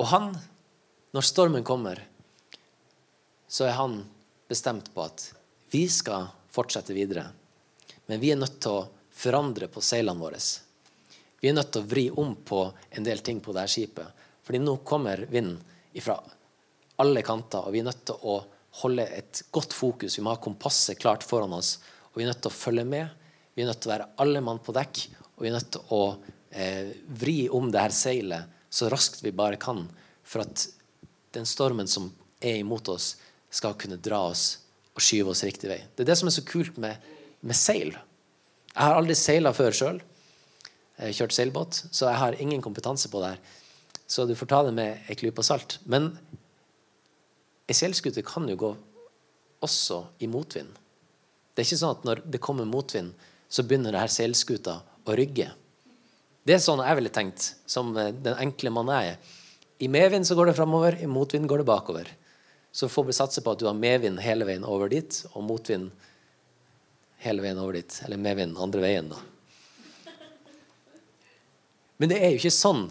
Og 0.00 0.08
han, 0.10 0.32
når 1.12 1.28
stormen 1.28 1.64
kommer, 1.64 2.00
så 3.48 3.68
er 3.68 3.76
han 3.78 4.00
bestemt 4.48 4.90
på 4.94 5.04
at 5.04 5.30
vi 5.74 5.88
skal 5.88 6.28
fortsette 6.54 6.94
videre. 6.94 7.24
Men 8.06 8.20
vi 8.22 8.30
er 8.30 8.38
nødt 8.38 8.60
til 8.62 8.76
å 8.76 8.86
forandre 9.10 9.66
på 9.72 9.82
seilene 9.82 10.22
våre. 10.22 10.38
Vi 11.40 11.50
er 11.50 11.56
nødt 11.56 11.72
til 11.74 11.82
å 11.82 11.88
vri 11.90 12.04
om 12.22 12.36
på 12.46 12.60
en 12.94 13.06
del 13.06 13.24
ting 13.26 13.40
på 13.42 13.50
dette 13.56 13.72
skipet. 13.72 14.22
Fordi 14.46 14.60
nå 14.62 14.76
kommer 14.86 15.24
vinden 15.32 15.58
fra 15.98 16.20
alle 17.02 17.24
kanter, 17.26 17.66
og 17.66 17.74
vi 17.74 17.82
er 17.82 17.88
nødt 17.88 18.06
til 18.06 18.22
å 18.22 18.36
holde 18.84 19.08
et 19.18 19.42
godt 19.50 19.74
fokus. 19.74 20.14
Vi 20.14 20.22
må 20.22 20.36
ha 20.36 20.42
kompasset 20.46 21.00
klart 21.02 21.26
foran 21.26 21.58
oss, 21.58 21.80
og 22.12 22.20
vi 22.20 22.28
er 22.28 22.30
nødt 22.30 22.44
til 22.46 22.54
å 22.54 22.60
følge 22.60 22.86
med. 22.94 23.10
Vi 23.58 23.66
er 23.66 23.72
nødt 23.72 23.82
til 23.82 23.90
å 23.90 23.96
være 23.96 24.10
alle 24.22 24.46
mann 24.46 24.62
på 24.62 24.78
dekk, 24.78 25.04
og 25.34 25.42
vi 25.42 25.50
er 25.50 25.58
nødt 25.58 25.74
til 25.74 25.94
å 25.94 26.02
eh, 26.54 26.94
vri 27.18 27.38
om 27.50 27.66
det 27.74 27.82
her 27.82 27.98
seilet 28.04 28.60
så 28.70 28.94
raskt 28.94 29.26
vi 29.26 29.34
bare 29.34 29.58
kan, 29.58 29.88
for 30.22 30.46
at 30.46 30.68
den 31.34 31.50
stormen 31.50 31.90
som 31.90 32.12
er 32.38 32.62
imot 32.62 32.94
oss, 32.94 33.16
skal 33.50 33.74
kunne 33.78 33.98
dra 34.02 34.28
oss 34.30 34.52
og 34.94 35.02
skyve 35.02 35.32
oss 35.34 35.44
riktig 35.46 35.70
vei. 35.70 35.80
Det 35.94 36.04
er 36.04 36.12
det 36.12 36.18
som 36.20 36.30
er 36.30 36.36
så 36.36 36.44
kult 36.46 36.78
med, 36.80 37.02
med 37.42 37.58
seil. 37.58 37.94
Jeg 38.70 38.80
har 38.80 38.98
aldri 38.98 39.16
seila 39.18 39.54
før 39.56 39.74
sjøl. 39.74 40.00
Kjørt 40.94 41.34
seilbåt, 41.34 41.80
så 41.90 42.06
jeg 42.06 42.20
har 42.20 42.36
ingen 42.38 42.62
kompetanse 42.62 43.10
på 43.10 43.18
det 43.22 43.34
her. 43.34 43.60
Så 44.06 44.28
du 44.28 44.36
får 44.38 44.50
ta 44.52 44.60
det 44.66 44.74
med 44.76 45.10
ei 45.10 45.16
klype 45.18 45.42
salt. 45.42 45.80
Men 45.90 46.12
Ei 47.64 47.72
seilskute 47.72 48.20
kan 48.26 48.44
jo 48.50 48.56
gå 48.60 48.70
også 49.64 50.02
i 50.20 50.28
motvind. 50.28 50.68
Det 51.54 51.62
er 51.62 51.68
ikke 51.68 51.80
sånn 51.80 51.94
at 51.94 52.02
når 52.04 52.20
det 52.28 52.40
kommer 52.44 52.68
motvind, 52.68 53.14
så 53.48 53.64
begynner 53.64 53.94
det 53.94 54.02
her 54.02 54.12
seilskuta 54.12 54.80
å 55.08 55.16
rygge. 55.16 55.46
Det 56.44 56.56
er 56.56 56.60
sånn 56.60 56.82
jeg 56.84 56.98
ville 56.98 57.12
tenkt, 57.14 57.54
som 57.64 57.94
eh, 57.96 58.12
den 58.12 58.36
enkle 58.42 58.72
mann 58.74 58.90
jeg 58.92 59.14
er. 59.14 59.32
I 59.80 59.88
medvind 59.88 60.28
så 60.28 60.36
går 60.36 60.50
det 60.50 60.56
framover, 60.58 60.98
i 61.00 61.08
motvind 61.08 61.48
går 61.48 61.62
det 61.62 61.68
bakover. 61.70 62.10
Så 62.74 62.88
får 62.90 63.04
vi 63.04 63.14
satse 63.14 63.42
på 63.42 63.52
at 63.54 63.60
du 63.62 63.68
har 63.68 63.76
medvind 63.78 64.18
hele 64.18 64.46
veien 64.48 64.64
over 64.66 64.90
dit, 64.90 65.20
og 65.30 65.44
motvind 65.46 65.92
hele 67.22 67.44
veien 67.44 67.60
over 67.62 67.76
dit. 67.78 67.98
Eller 68.02 68.18
medvind 68.18 68.58
andre 68.58 68.82
veien, 68.82 69.12
da. 69.12 69.20
Men 72.02 72.10
det 72.10 72.18
er 72.18 72.32
jo 72.34 72.40
ikke 72.40 72.50
sånn 72.50 72.88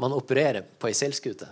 man 0.00 0.14
opererer 0.16 0.64
på 0.64 0.88
ei 0.88 0.96
seilskute. 0.96 1.50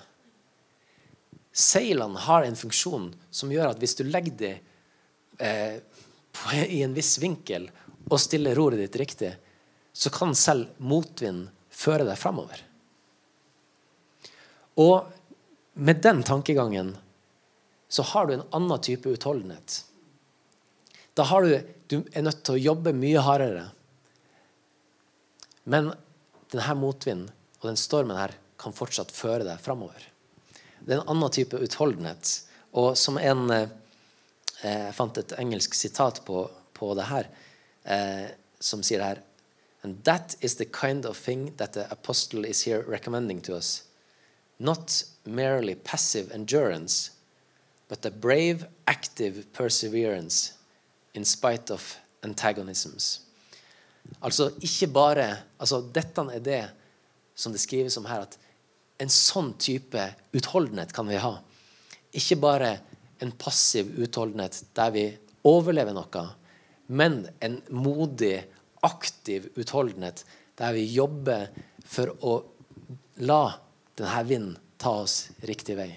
Seilene 1.52 2.24
har 2.24 2.48
en 2.48 2.56
funksjon 2.56 3.10
som 3.28 3.52
gjør 3.52 3.74
at 3.74 3.84
hvis 3.84 3.98
du 3.98 4.06
legger 4.08 4.40
dem 4.40 4.64
eh, 5.36 5.76
i 6.64 6.80
en 6.80 6.96
viss 6.96 7.18
vinkel 7.20 7.68
og 8.08 8.16
stiller 8.24 8.56
roret 8.56 8.80
ditt 8.80 8.96
riktig, 9.02 9.34
så 9.92 10.08
kan 10.16 10.32
selv 10.32 10.72
motvind 10.80 11.50
føre 11.68 12.08
deg 12.08 12.16
framover. 12.16 12.64
Og 14.80 15.12
med 15.76 16.00
den 16.00 16.24
tankegangen 16.24 16.94
så 17.90 18.02
har 18.12 18.26
du 18.26 18.34
en 18.34 18.46
annen 18.54 18.80
type 18.80 19.10
utholdenhet. 19.10 19.80
Da 21.18 21.26
har 21.26 21.42
du, 21.42 21.56
du 21.90 21.96
er 22.12 22.22
nødt 22.22 22.44
til 22.46 22.54
å 22.54 22.62
jobbe 22.70 22.94
mye 22.94 23.22
hardere. 23.26 23.64
Men 25.66 25.90
denne 26.54 26.76
motvinden 26.78 27.32
og 27.60 27.66
den 27.66 27.80
stormen 27.80 28.16
her 28.16 28.36
kan 28.60 28.76
fortsatt 28.76 29.10
føre 29.12 29.44
deg 29.44 29.58
framover. 29.62 30.06
Det 30.80 30.94
er 30.94 31.02
en 31.02 31.10
annen 31.12 31.34
type 31.34 31.58
utholdenhet. 31.58 32.30
Og 32.78 32.94
som 32.98 33.18
en 33.18 33.50
eh, 33.50 33.68
Jeg 34.60 34.92
fant 34.92 35.16
et 35.16 35.32
engelsk 35.40 35.74
sitat 35.74 36.18
på, 36.26 36.42
på 36.76 36.92
det 36.94 37.06
her, 37.08 37.28
eh, 37.88 38.26
som 38.60 38.82
sier 38.84 39.00
her 39.00 39.22
And 39.82 40.04
that 40.04 40.36
is 40.40 40.56
the 40.56 40.66
kind 40.66 41.06
of 41.06 41.16
thing 41.16 41.54
that 41.56 41.72
the 41.72 41.90
apostle 41.90 42.44
is 42.44 42.62
here 42.62 42.82
recommending 42.82 43.40
to 43.42 43.54
us. 43.56 43.84
Not 44.58 45.04
merely 45.24 45.74
passive 45.74 46.30
endurance, 46.32 47.10
but 47.90 48.06
a 48.06 48.10
brave, 48.10 48.68
active 48.86 49.52
perseverance 49.52 50.52
in 51.12 51.24
spite 51.24 51.72
of 51.74 51.96
antagonisms. 52.22 53.20
Altså 54.22 54.52
ikke 54.62 54.86
bare 54.94 55.26
altså 55.58 55.80
Dette 55.82 56.22
er 56.30 56.44
det 56.44 56.60
som 57.34 57.52
det 57.52 57.60
skrives 57.60 57.96
om 57.98 58.06
her, 58.06 58.22
at 58.22 58.38
en 59.02 59.10
sånn 59.10 59.56
type 59.58 60.04
utholdenhet 60.36 60.92
kan 60.94 61.08
vi 61.10 61.18
ha. 61.18 61.32
Ikke 62.14 62.38
bare 62.38 62.76
en 63.18 63.32
passiv 63.34 63.90
utholdenhet 63.98 64.62
der 64.76 64.94
vi 64.94 65.04
overlever 65.50 65.96
noe, 65.96 66.24
men 66.86 67.24
en 67.42 67.58
modig, 67.74 68.44
aktiv 68.86 69.50
utholdenhet 69.58 70.22
der 70.60 70.76
vi 70.78 70.86
jobber 70.94 71.48
for 71.82 72.14
å 72.22 72.36
la 73.26 73.42
denne 73.98 74.22
vinden 74.28 74.58
ta 74.80 74.94
oss 75.02 75.26
riktig 75.48 75.74
vei. 75.80 75.90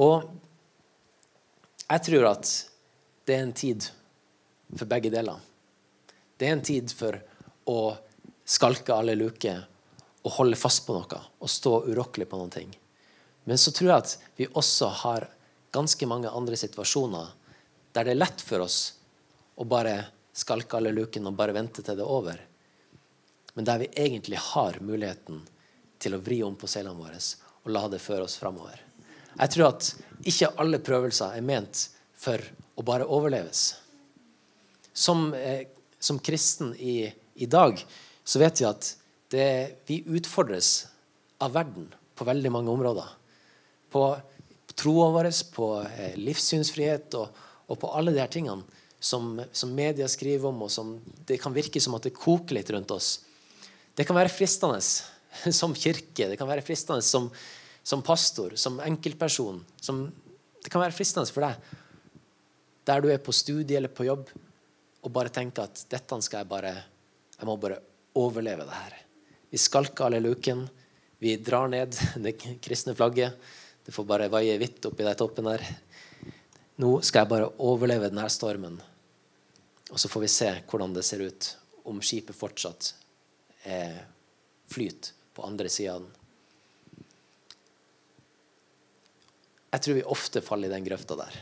Og 0.00 0.24
jeg 1.88 2.04
tror 2.06 2.28
at 2.30 2.52
det 3.26 3.36
er 3.36 3.44
en 3.46 3.56
tid 3.56 3.88
for 4.76 4.88
begge 4.90 5.10
deler. 5.12 5.38
Det 6.36 6.48
er 6.48 6.56
en 6.56 6.64
tid 6.64 6.92
for 6.96 7.18
å 7.70 7.94
skalke 8.44 8.94
alle 8.94 9.14
luker 9.14 9.60
og 10.22 10.36
holde 10.38 10.58
fast 10.58 10.84
på 10.86 10.96
noe 10.96 11.20
og 11.38 11.50
stå 11.50 11.74
urokkelig 11.90 12.28
på 12.30 12.40
noen 12.40 12.54
ting. 12.54 12.72
Men 13.44 13.58
så 13.58 13.72
tror 13.74 13.90
jeg 13.90 14.04
at 14.04 14.16
vi 14.38 14.48
også 14.48 14.88
har 15.02 15.28
ganske 15.74 16.06
mange 16.06 16.30
andre 16.30 16.58
situasjoner 16.58 17.30
der 17.92 18.06
det 18.08 18.14
er 18.14 18.22
lett 18.22 18.42
for 18.44 18.64
oss 18.64 18.78
å 19.60 19.66
bare 19.68 19.96
skalke 20.32 20.78
alle 20.78 20.94
lukene 20.94 21.30
og 21.30 21.38
bare 21.38 21.54
vente 21.56 21.84
til 21.84 21.98
det 21.98 22.04
er 22.04 22.14
over. 22.18 22.38
Men 23.54 23.68
der 23.68 23.82
vi 23.82 23.90
egentlig 24.04 24.40
har 24.40 24.80
muligheten 24.80 25.42
til 26.00 26.16
å 26.16 26.22
vri 26.24 26.40
om 26.42 26.56
på 26.58 26.70
seilene 26.70 26.98
våre 26.98 27.20
og 27.62 27.70
la 27.70 27.84
det 27.92 28.00
føre 28.02 28.26
oss 28.26 28.38
framover. 28.40 28.81
Jeg 29.38 29.54
tror 29.54 29.68
at 29.70 29.92
ikke 30.28 30.52
alle 30.60 30.80
prøvelser 30.82 31.36
er 31.36 31.46
ment 31.46 31.86
for 32.18 32.42
å 32.78 32.84
bare 32.86 33.08
overleves. 33.08 33.74
Som, 34.92 35.32
eh, 35.34 35.66
som 35.98 36.20
kristen 36.20 36.74
i, 36.76 37.12
i 37.34 37.46
dag 37.46 37.80
så 38.24 38.42
vet 38.42 38.60
vi 38.60 38.68
at 38.68 38.90
det, 39.32 39.48
vi 39.88 40.02
utfordres 40.04 40.86
av 41.42 41.54
verden 41.56 41.88
på 42.14 42.26
veldig 42.28 42.52
mange 42.52 42.70
områder. 42.70 43.08
På 43.92 44.04
troa 44.78 45.08
vår, 45.14 45.30
på 45.54 45.68
eh, 45.86 46.14
livssynsfrihet 46.20 47.16
og, 47.18 47.42
og, 47.66 47.78
på 47.80 47.90
alle 47.96 48.12
de 48.14 48.20
her 48.22 48.30
tingene 48.32 48.62
som, 49.02 49.34
som 49.52 49.72
media 49.74 50.06
skriver 50.08 50.52
om, 50.52 50.62
og 50.66 50.70
som 50.70 50.94
det 51.26 51.40
kan 51.42 51.54
virke 51.54 51.80
som 51.82 51.96
at 51.98 52.06
det 52.06 52.14
koker 52.16 52.58
litt 52.58 52.70
rundt 52.70 52.92
oss. 52.94 53.16
Det 53.96 54.06
kan 54.08 54.16
være 54.16 54.32
fristende 54.32 54.78
som 55.60 55.74
kirke, 55.74 56.28
det 56.28 56.38
kan 56.40 56.50
være 56.50 56.64
fristende 56.64 57.02
som, 57.04 57.30
som 57.82 58.02
pastor, 58.02 58.56
som 58.56 58.80
enkeltperson. 58.80 59.64
Som, 59.80 60.04
det 60.62 60.70
kan 60.70 60.82
være 60.82 60.94
fristende 60.96 61.30
for 61.32 61.46
deg 61.46 61.78
der 62.82 63.02
du 63.02 63.08
er 63.12 63.20
på 63.22 63.30
studie 63.34 63.78
eller 63.78 63.92
på 63.94 64.06
jobb, 64.08 64.30
og 65.02 65.12
bare 65.14 65.30
tenker 65.30 65.68
at 65.68 65.84
dette 65.90 66.18
skal 66.22 66.42
jeg 66.42 66.50
bare 66.50 66.72
Jeg 67.38 67.46
må 67.46 67.56
bare 67.58 67.80
overleve 68.14 68.62
det 68.62 68.76
her. 68.76 68.94
Vi 69.50 69.58
skalker 69.58 70.04
alle 70.04 70.20
luken. 70.20 70.68
Vi 71.18 71.36
drar 71.36 71.66
ned 71.68 71.96
det 72.24 72.36
kristne 72.62 72.94
flagget. 72.94 73.34
Det 73.82 73.90
får 73.90 74.06
bare 74.06 74.28
vaie 74.30 74.54
hvitt 74.58 74.86
oppi 74.86 75.02
den 75.02 75.18
toppen 75.18 75.48
der. 75.50 75.64
Nå 76.78 77.00
skal 77.02 77.24
jeg 77.24 77.32
bare 77.32 77.50
overleve 77.58 78.12
denne 78.12 78.28
stormen. 78.30 78.78
Og 79.90 79.98
så 79.98 80.08
får 80.08 80.22
vi 80.22 80.30
se 80.30 80.50
hvordan 80.70 80.94
det 80.94 81.02
ser 81.02 81.26
ut 81.26 81.50
om 81.90 81.98
skipet 81.98 82.38
fortsatt 82.38 82.94
er 83.66 84.04
flyt 84.70 85.12
på 85.34 85.42
andre 85.42 85.68
sida 85.68 85.96
av 85.96 86.04
den. 86.04 86.12
Jeg 89.72 89.84
tror 89.84 89.96
vi 89.96 90.04
ofte 90.14 90.42
faller 90.44 90.68
i 90.68 90.74
den 90.74 90.84
grøfta 90.84 91.16
der. 91.16 91.36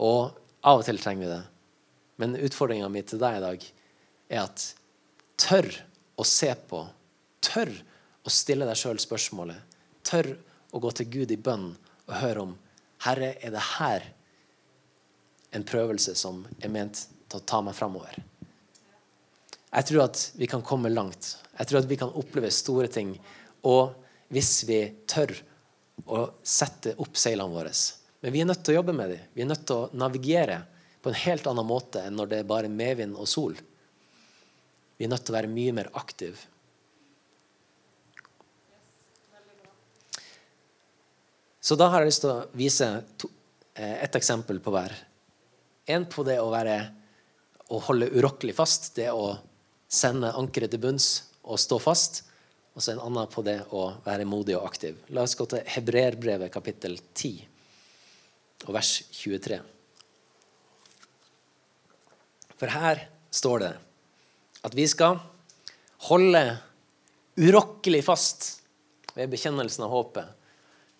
Og 0.00 0.32
av 0.66 0.80
og 0.80 0.86
til 0.86 0.98
trenger 1.00 1.26
vi 1.26 1.32
det. 1.32 1.42
Men 2.20 2.36
utfordringa 2.36 2.88
mi 2.92 3.02
til 3.06 3.20
deg 3.22 3.38
i 3.38 3.44
dag 3.44 3.66
er 4.30 4.42
at 4.42 4.64
tør 5.40 5.68
å 6.20 6.26
se 6.26 6.50
på, 6.68 6.82
tør 7.40 7.70
å 8.26 8.32
stille 8.32 8.66
deg 8.68 8.76
sjøl 8.76 9.00
spørsmålet, 9.00 9.60
tør 10.04 10.34
å 10.74 10.82
gå 10.82 10.90
til 10.98 11.08
Gud 11.14 11.32
i 11.32 11.38
bønn 11.40 11.70
og 12.08 12.18
høre 12.20 12.44
om 12.48 12.56
Herre, 13.00 13.32
er 13.40 13.54
det 13.54 13.62
her 13.78 14.04
en 15.56 15.64
prøvelse 15.64 16.12
som 16.18 16.42
er 16.60 16.72
ment 16.72 17.06
til 17.30 17.38
å 17.38 17.46
ta 17.48 17.62
meg 17.64 17.78
framover? 17.78 18.18
Jeg 19.70 19.86
tror 19.88 20.04
at 20.04 20.24
vi 20.36 20.48
kan 20.50 20.64
komme 20.66 20.90
langt. 20.92 21.36
Jeg 21.56 21.70
tror 21.70 21.80
at 21.80 21.88
vi 21.88 21.96
kan 22.00 22.12
oppleve 22.18 22.50
store 22.52 22.90
ting. 22.92 23.14
Og 23.64 23.94
hvis 24.34 24.66
vi 24.68 24.82
tør 25.08 25.32
å 26.06 26.26
sette 26.42 26.94
opp 26.98 27.16
seilene 27.18 27.54
våre 27.54 27.72
Men 28.20 28.32
vi 28.32 28.40
er 28.40 28.48
nødt 28.48 28.62
til 28.64 28.74
å 28.74 28.80
jobbe 28.80 28.92
med 28.92 29.10
dem. 29.10 29.26
Vi 29.34 29.42
er 29.42 29.48
nødt 29.48 29.66
til 29.66 29.76
å 29.76 29.90
navigere 29.96 30.62
på 31.00 31.10
en 31.10 31.20
helt 31.22 31.46
annen 31.46 31.66
måte 31.66 32.02
enn 32.04 32.16
når 32.16 32.30
det 32.30 32.38
er 32.40 32.48
bare 32.48 32.68
medvind 32.68 33.16
og 33.16 33.28
sol. 33.28 33.56
Vi 34.98 35.06
er 35.06 35.12
nødt 35.12 35.24
til 35.24 35.32
å 35.32 35.38
være 35.38 35.52
mye 35.52 35.72
mer 35.72 35.88
aktive. 35.96 36.36
Så 41.60 41.76
da 41.76 41.90
har 41.92 42.02
jeg 42.02 42.10
lyst 42.10 42.24
til 42.24 42.32
å 42.32 42.46
vise 42.56 42.86
to, 43.20 43.28
eh, 43.74 44.02
et 44.04 44.16
eksempel 44.16 44.60
på 44.60 44.72
hver. 44.72 44.92
En 45.86 46.06
på 46.06 46.24
det 46.24 46.38
å 46.40 46.50
være 46.50 46.90
å 47.70 47.80
holde 47.80 48.10
urokkelig 48.10 48.54
fast, 48.54 48.94
det 48.96 49.10
å 49.12 49.38
sende 49.88 50.32
ankeret 50.32 50.70
til 50.70 50.80
bunns 50.80 51.30
og 51.44 51.58
stå 51.58 51.78
fast. 51.80 52.22
Og 52.80 52.84
så 52.84 52.94
en 52.94 53.02
annen 53.04 53.28
på 53.28 53.42
det 53.44 53.58
å 53.76 53.90
være 54.06 54.24
modig 54.24 54.54
og 54.56 54.62
aktiv. 54.64 54.94
La 55.12 55.20
oss 55.26 55.34
gå 55.36 55.44
til 55.52 55.66
Hebreerbrevet 55.68 56.48
kapittel 56.48 56.94
10 56.96 57.42
og 58.64 58.70
vers 58.72 58.92
23. 59.12 59.58
For 62.56 62.72
her 62.72 63.02
står 63.36 63.60
det 63.60 63.68
at 64.64 64.78
vi 64.78 64.86
skal 64.88 65.20
holde 66.06 66.42
urokkelig 67.36 68.00
fast 68.08 68.48
ved 69.12 69.28
bekjennelsen 69.36 69.84
av 69.84 69.92
håpet. 69.98 70.32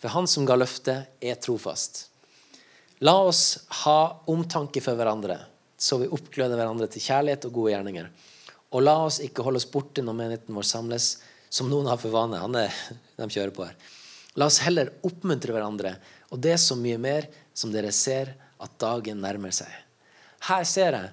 For 0.05 0.13
Han 0.13 0.29
som 0.29 0.45
ga 0.45 0.61
løftet, 0.61 1.09
er 1.17 1.41
trofast. 1.41 2.11
La 3.01 3.17
oss 3.25 3.57
ha 3.87 4.21
omtanke 4.29 4.85
for 4.85 5.01
hverandre, 5.01 5.41
så 5.81 5.97
vi 6.05 6.13
oppgløder 6.13 6.61
hverandre 6.61 6.93
til 6.93 7.09
kjærlighet 7.09 7.49
og 7.49 7.57
gode 7.57 7.73
gjerninger. 7.73 8.13
Og 8.77 8.85
la 8.85 8.99
oss 9.09 9.23
ikke 9.25 9.49
holde 9.49 9.65
oss 9.65 9.73
borte 9.73 10.05
når 10.05 10.21
menigheten 10.27 10.61
vår 10.61 10.73
samles, 10.77 11.15
som 11.51 11.71
noen 11.71 11.89
har 11.91 11.99
for 12.01 12.15
vane. 12.15 12.39
Han 12.41 12.57
er, 12.59 12.75
de 13.19 13.29
kjører 13.29 13.55
på 13.55 13.67
her. 13.67 13.77
La 14.39 14.47
oss 14.47 14.61
heller 14.63 14.93
oppmuntre 15.07 15.55
hverandre, 15.55 15.97
og 16.31 16.39
det 16.43 16.55
er 16.55 16.63
så 16.63 16.77
mye 16.79 16.99
mer 17.03 17.27
som 17.53 17.73
dere 17.75 17.91
ser 17.95 18.33
at 18.63 18.77
dagen 18.81 19.21
nærmer 19.23 19.53
seg. 19.55 19.71
Her 20.47 20.65
ser 20.69 20.97
jeg 20.97 21.11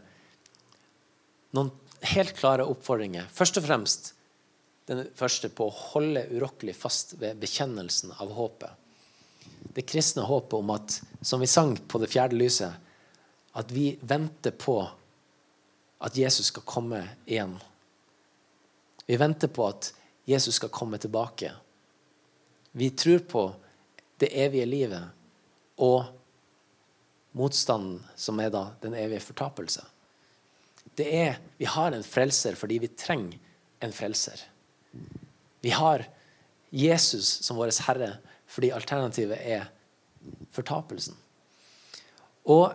noen 1.57 1.71
helt 2.13 2.35
klare 2.37 2.67
oppfordringer. 2.69 3.25
Først 3.33 3.57
og 3.57 3.65
fremst 3.65 4.11
den 4.87 5.03
første 5.17 5.49
på 5.51 5.67
å 5.67 5.77
holde 5.91 6.27
urokkelig 6.31 6.77
fast 6.77 7.17
ved 7.19 7.39
bekjennelsen 7.41 8.13
av 8.21 8.31
håpet. 8.37 8.71
Det 9.75 9.83
kristne 9.87 10.23
håpet 10.27 10.55
om 10.61 10.71
at, 10.75 10.99
som 11.21 11.41
vi 11.43 11.49
sang 11.49 11.73
på 11.89 11.99
det 11.99 12.11
fjerde 12.13 12.37
lyset, 12.39 12.71
at 13.57 13.73
vi 13.73 13.89
venter 13.99 14.53
på 14.55 14.77
at 16.05 16.17
Jesus 16.17 16.51
skal 16.53 16.63
komme 16.67 17.01
igjen. 17.25 17.55
Vi 19.07 19.17
venter 19.19 19.51
på 19.51 19.65
at 19.67 19.91
Jesus 20.27 20.59
skal 20.59 20.73
komme 20.73 20.99
tilbake. 21.01 21.53
Vi 22.77 22.91
tror 22.93 23.23
på 23.25 23.43
det 24.19 24.31
evige 24.35 24.65
livet 24.67 25.13
og 25.81 26.09
motstanden, 27.37 28.01
som 28.15 28.39
er 28.43 28.51
da 28.53 28.65
den 28.81 28.97
evige 28.97 29.23
fortapelse 29.23 29.85
det 30.97 31.07
er 31.15 31.37
Vi 31.57 31.65
har 31.65 31.93
en 31.93 32.03
frelser 32.03 32.57
fordi 32.57 32.79
vi 32.81 32.87
trenger 32.87 33.37
en 33.79 33.93
frelser. 33.93 34.41
Vi 35.61 35.69
har 35.69 36.07
Jesus 36.73 37.29
som 37.45 37.57
vår 37.57 37.73
Herre 37.85 38.17
fordi 38.47 38.71
alternativet 38.73 39.37
er 39.37 39.67
fortapelsen. 40.55 41.13
Og 42.47 42.73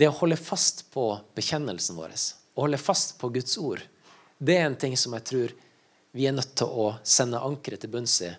det 0.00 0.08
å 0.08 0.16
holde 0.16 0.38
fast 0.40 0.86
på 0.90 1.04
bekjennelsen 1.36 1.98
vår, 1.98 2.14
å 2.56 2.64
holde 2.64 2.80
fast 2.80 3.14
på 3.20 3.28
Guds 3.34 3.58
ord, 3.60 3.82
det 4.38 4.56
er 4.56 4.66
en 4.66 4.78
ting 4.80 4.96
som 4.98 5.12
jeg 5.14 5.26
tror 5.28 5.52
vi 6.12 6.26
er 6.28 6.34
nødt 6.36 6.54
til 6.58 6.68
å 6.68 6.88
sende 7.04 7.40
ankeret 7.40 7.82
til 7.82 7.92
bunns 7.92 8.18
i 8.24 8.30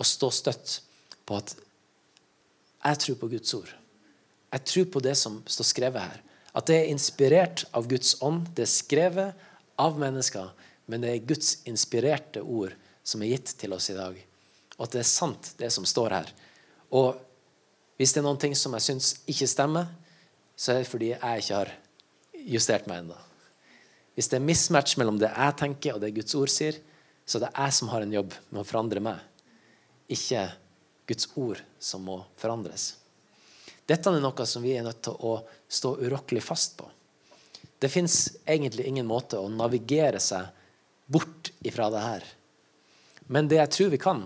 og 0.00 0.08
stå 0.08 0.30
støtt 0.34 0.80
på 1.28 1.38
at 1.38 1.54
jeg 2.82 2.98
tror 3.04 3.18
på 3.20 3.30
Guds 3.30 3.54
ord. 3.54 3.70
Jeg 4.52 4.64
tror 4.68 4.88
på 4.96 5.02
det 5.04 5.14
som 5.16 5.38
står 5.46 5.68
skrevet 5.68 6.02
her. 6.02 6.22
At 6.52 6.66
det 6.68 6.80
er 6.80 6.90
inspirert 6.92 7.64
av 7.72 7.86
Guds 7.88 8.16
ånd. 8.24 8.50
Det 8.56 8.66
er 8.66 8.72
skrevet 8.72 9.46
av 9.80 9.98
mennesker, 10.00 10.50
men 10.90 11.04
det 11.04 11.12
er 11.12 11.28
Guds 11.30 11.54
inspirerte 11.68 12.42
ord 12.42 12.74
som 13.06 13.22
er 13.22 13.36
gitt 13.36 13.54
til 13.60 13.72
oss 13.72 13.88
i 13.92 13.96
dag. 13.96 14.18
Og 14.76 14.84
at 14.88 14.96
det 14.96 15.04
er 15.04 15.08
sant, 15.08 15.52
det 15.62 15.70
som 15.72 15.86
står 15.88 16.16
her. 16.18 16.32
Og 16.92 17.14
hvis 17.96 18.12
det 18.12 18.20
er 18.20 18.26
noen 18.26 18.40
ting 18.42 18.56
som 18.58 18.74
jeg 18.76 18.88
syns 18.88 19.12
ikke 19.30 19.48
stemmer, 19.48 19.86
så 20.58 20.74
er 20.74 20.82
det 20.82 20.90
fordi 20.90 21.12
jeg 21.14 21.44
ikke 21.44 21.60
har 21.62 21.72
justert 22.52 22.88
meg 22.90 23.04
ennå. 23.04 23.18
Hvis 24.18 24.28
det 24.28 24.36
er 24.36 24.44
mismatch 24.44 24.98
mellom 25.00 25.20
det 25.22 25.30
jeg 25.30 25.56
tenker, 25.62 25.94
og 25.94 26.02
det 26.02 26.12
Guds 26.18 26.34
ord 26.36 26.52
sier, 26.52 26.76
så 27.32 27.40
det 27.40 27.48
er 27.48 27.64
jeg 27.64 27.72
som 27.78 27.88
har 27.88 28.04
en 28.04 28.12
jobb 28.12 28.34
med 28.50 28.60
å 28.60 28.66
forandre 28.68 29.00
meg, 29.00 29.20
ikke 30.12 30.42
Guds 31.08 31.30
ord 31.40 31.62
som 31.80 32.02
må 32.04 32.18
forandres. 32.36 32.90
Dette 33.88 34.10
er 34.12 34.20
noe 34.20 34.44
som 34.46 34.60
vi 34.60 34.74
er 34.76 34.84
nødt 34.84 35.00
til 35.06 35.16
å 35.16 35.38
stå 35.64 35.94
urokkelig 36.04 36.42
fast 36.44 36.76
på. 36.76 36.90
Det 37.80 37.88
fins 37.88 38.34
egentlig 38.44 38.84
ingen 38.90 39.08
måte 39.08 39.40
å 39.40 39.48
navigere 39.48 40.20
seg 40.20 40.50
bort 41.08 41.54
ifra 41.64 41.88
det 41.94 42.02
her. 42.04 42.26
Men 43.32 43.48
det 43.48 43.62
jeg 43.62 43.72
tror 43.78 43.94
vi 43.94 44.02
kan, 44.02 44.20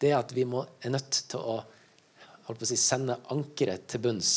det 0.00 0.14
er 0.14 0.22
at 0.22 0.32
vi 0.32 0.46
må, 0.48 0.64
er 0.80 0.96
nødt 0.96 1.20
til 1.28 1.44
å, 1.44 1.58
å 1.60 2.56
si, 2.64 2.80
sende 2.80 3.18
ankeret 3.36 3.84
til 3.92 4.00
bunns 4.08 4.32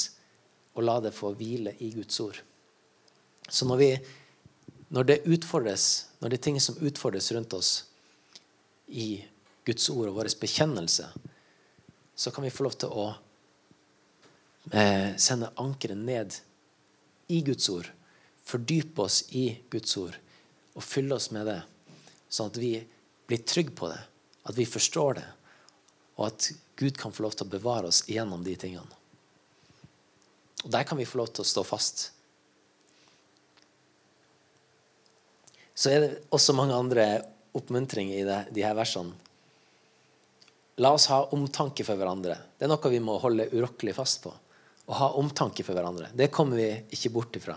og 0.76 0.84
la 0.84 1.00
det 1.06 1.14
få 1.16 1.32
hvile 1.40 1.78
i 1.80 1.94
Guds 1.96 2.20
ord. 2.20 2.36
Så 3.48 3.64
når, 3.70 3.80
vi, 3.80 3.90
når 4.92 5.08
det 5.08 5.20
utfordres, 5.24 5.88
når 6.20 6.36
det 6.36 6.42
er 6.42 6.46
ting 6.52 6.62
som 6.68 6.84
utfordres 6.84 7.32
rundt 7.32 7.56
oss 7.56 7.74
i 8.88 9.26
Guds 9.66 9.90
ord 9.90 10.10
og 10.10 10.18
vår 10.20 10.32
bekjennelse, 10.42 11.08
så 12.16 12.32
kan 12.32 12.44
vi 12.44 12.54
få 12.54 12.68
lov 12.68 12.76
til 12.78 12.94
å 12.94 13.06
eh, 14.72 15.16
sende 15.18 15.52
ankeret 15.62 15.98
ned 15.98 16.36
i 17.34 17.42
Guds 17.46 17.70
ord. 17.74 17.90
Fordype 18.44 19.06
oss 19.08 19.24
i 19.32 19.48
Guds 19.72 19.96
ord 19.98 20.18
og 20.74 20.84
fylle 20.84 21.16
oss 21.16 21.30
med 21.32 21.48
det, 21.48 21.60
sånn 22.34 22.50
at 22.50 22.58
vi 22.58 22.74
blir 23.30 23.44
trygge 23.46 23.76
på 23.78 23.90
det, 23.92 24.00
at 24.50 24.58
vi 24.58 24.66
forstår 24.68 25.20
det, 25.20 25.28
og 26.18 26.28
at 26.32 26.50
Gud 26.80 26.98
kan 26.98 27.14
få 27.14 27.26
lov 27.26 27.38
til 27.38 27.46
å 27.46 27.54
bevare 27.54 27.90
oss 27.90 28.02
gjennom 28.10 28.44
de 28.46 28.56
tingene. 28.58 29.00
Og 30.64 30.72
Der 30.72 30.84
kan 30.88 30.98
vi 30.98 31.06
få 31.06 31.20
lov 31.20 31.30
til 31.34 31.44
å 31.44 31.48
stå 31.48 31.64
fast. 31.68 32.08
Så 35.76 35.90
er 35.92 36.00
det 36.00 36.12
også 36.34 36.56
mange 36.56 36.76
andre 36.78 37.06
oppmuntringer 37.58 38.20
i 38.20 38.28
det, 38.28 38.40
de 38.56 38.66
her 38.66 38.76
versene. 38.78 39.14
La 40.82 40.90
oss 40.96 41.06
ha 41.14 41.20
omtanke 41.36 41.86
for 41.86 42.00
hverandre. 42.00 42.38
Det 42.58 42.66
er 42.66 42.72
noe 42.72 42.90
vi 42.90 43.02
må 43.04 43.20
holde 43.22 43.52
urokkelig 43.54 43.94
fast 43.98 44.24
på 44.24 44.34
å 44.86 44.98
ha 44.98 45.12
omtanke 45.20 45.64
for 45.64 45.78
hverandre. 45.78 46.10
Det 46.14 46.32
kommer 46.34 46.60
vi 46.60 46.72
ikke 46.96 47.12
bort 47.14 47.38
ifra. 47.40 47.56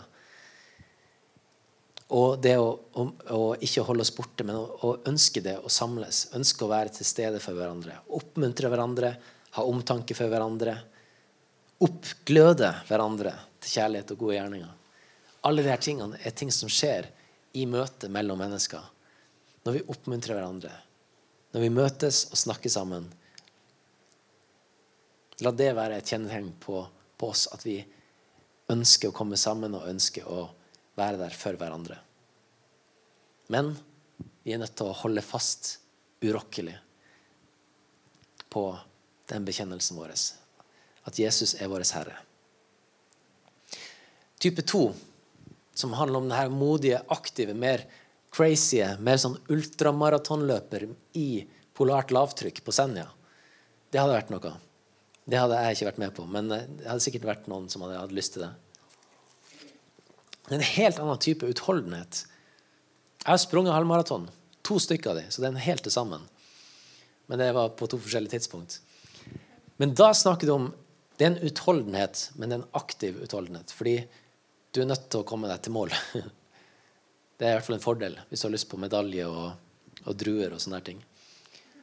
Og 2.14 2.36
det 2.38 2.54
å, 2.60 2.68
å, 2.70 3.06
å 3.34 3.40
ikke 3.58 3.82
holde 3.88 4.04
oss 4.04 4.14
borte, 4.14 4.44
men 4.46 4.58
å, 4.60 4.66
å, 4.86 4.92
ønske 5.10 5.42
det 5.42 5.56
å 5.58 5.72
samles. 5.72 6.28
Ønske 6.38 6.66
å 6.66 6.70
være 6.70 6.92
til 6.94 7.08
stede 7.08 7.40
for 7.42 7.58
hverandre. 7.58 7.98
Oppmuntre 8.14 8.70
hverandre, 8.70 9.14
ha 9.56 9.64
omtanke 9.66 10.14
for 10.14 10.30
hverandre. 10.30 10.76
Oppgløde 11.82 12.70
hverandre 12.86 13.34
til 13.64 13.74
kjærlighet 13.80 14.12
og 14.14 14.22
gode 14.22 14.36
gjerninger. 14.38 14.74
Alle 15.46 15.64
disse 15.66 15.82
tingene 15.88 16.20
er 16.22 16.34
ting 16.36 16.52
som 16.54 16.70
skjer 16.70 17.10
i 17.58 17.66
møtet 17.70 18.12
mellom 18.12 18.38
mennesker. 18.38 18.84
Når 19.66 19.74
vi 19.74 19.86
oppmuntrer 19.90 20.38
hverandre. 20.38 20.72
Når 21.54 21.64
vi 21.64 21.72
møtes 21.74 22.26
og 22.30 22.38
snakker 22.38 22.70
sammen. 22.72 23.08
La 25.42 25.52
det 25.52 25.72
være 25.76 25.98
et 25.98 26.12
kjennetegn 26.12 26.52
på 26.62 26.84
på 27.16 27.30
oss 27.32 27.46
at 27.52 27.64
vi 27.64 27.78
ønsker 28.72 29.10
å 29.10 29.16
komme 29.16 29.38
sammen 29.40 29.74
og 29.76 29.88
ønsker 29.88 30.26
å 30.28 30.46
være 30.98 31.20
der 31.20 31.36
for 31.36 31.56
hverandre. 31.58 31.98
Men 33.52 33.72
vi 34.44 34.54
er 34.54 34.60
nødt 34.60 34.76
til 34.78 34.90
å 34.90 34.98
holde 35.00 35.24
fast 35.24 35.76
urokkelig 36.24 36.76
på 38.52 38.64
den 39.30 39.46
bekjennelsen 39.46 39.98
vår. 39.98 40.14
At 41.06 41.18
Jesus 41.20 41.54
er 41.60 41.70
vår 41.70 41.86
Herre. 41.94 42.18
Type 44.42 44.64
to 44.66 44.90
som 45.76 45.94
handler 45.96 46.22
om 46.22 46.28
denne 46.30 46.56
modige, 46.56 47.02
aktive, 47.12 47.54
mer 47.54 47.84
crazy, 48.36 48.82
mer 49.00 49.18
sånn 49.20 49.38
ultramaratonløper 49.52 50.86
i 51.16 51.46
polart 51.76 52.12
lavtrykk 52.12 52.62
på 52.64 52.74
Senja. 52.74 53.08
Det 53.90 54.00
hadde 54.00 54.16
vært 54.16 54.32
noe. 54.34 54.54
Det 55.26 55.40
hadde 55.40 55.58
jeg 55.58 55.76
ikke 55.76 55.88
vært 55.88 56.00
med 56.04 56.14
på, 56.16 56.24
men 56.30 56.52
eh, 56.54 56.68
det 56.78 56.86
hadde 56.86 57.02
sikkert 57.02 57.28
vært 57.30 57.50
noen 57.50 57.66
som 57.72 57.82
hadde 57.82 57.98
hatt 57.98 58.14
lyst 58.14 58.36
til 58.36 58.44
det. 58.44 58.52
Det 60.46 60.54
er 60.54 60.60
en 60.60 60.68
helt 60.76 61.00
annen 61.02 61.22
type 61.22 61.48
utholdenhet. 61.50 62.22
Jeg 63.24 63.32
har 63.32 63.40
sprunget 63.42 63.74
halvmaraton. 63.74 64.28
To 64.66 64.78
stykker 64.82 65.12
av 65.12 65.18
de, 65.18 65.24
så 65.34 65.42
det 65.42 65.50
er 65.50 65.66
helt 65.66 65.82
til 65.86 65.94
sammen. 65.94 66.22
Men 67.26 67.42
det 67.42 67.50
var 67.56 67.72
på 67.74 67.88
to 67.90 67.98
forskjellige 67.98 68.36
tidspunkt. 68.36 68.78
Men 69.82 69.96
da 69.98 70.12
snakker 70.14 70.46
du 70.46 70.54
om 70.54 70.68
det 71.18 71.26
er 71.26 71.32
en 71.32 71.48
utholdenhet, 71.48 72.28
men 72.36 72.50
det 72.50 72.58
er 72.58 72.62
en 72.62 72.78
aktiv 72.78 73.18
utholdenhet. 73.24 73.72
Fordi 73.74 73.96
du 74.76 74.82
er 74.82 74.90
nødt 74.92 75.08
til 75.10 75.24
å 75.24 75.26
komme 75.26 75.50
deg 75.50 75.64
til 75.64 75.74
mål. 75.74 75.94
Det 77.36 77.44
er 77.46 77.52
i 77.52 77.58
hvert 77.58 77.66
fall 77.66 77.76
en 77.76 77.84
fordel 77.84 78.16
hvis 78.30 78.42
du 78.42 78.48
har 78.48 78.54
lyst 78.54 78.70
på 78.70 78.80
medalje 78.80 79.26
og, 79.28 79.52
og 80.04 80.16
druer 80.16 80.54
og 80.54 80.62
sånne 80.62 80.80
ting. 80.86 81.02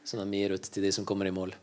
Som 0.04 0.20
de 0.20 0.40
gir 0.40 0.56
ut 0.56 0.66
til 0.66 0.84
de 0.84 0.90
som 0.92 1.06
kommer 1.08 1.30
i 1.30 1.34
mål. 1.34 1.54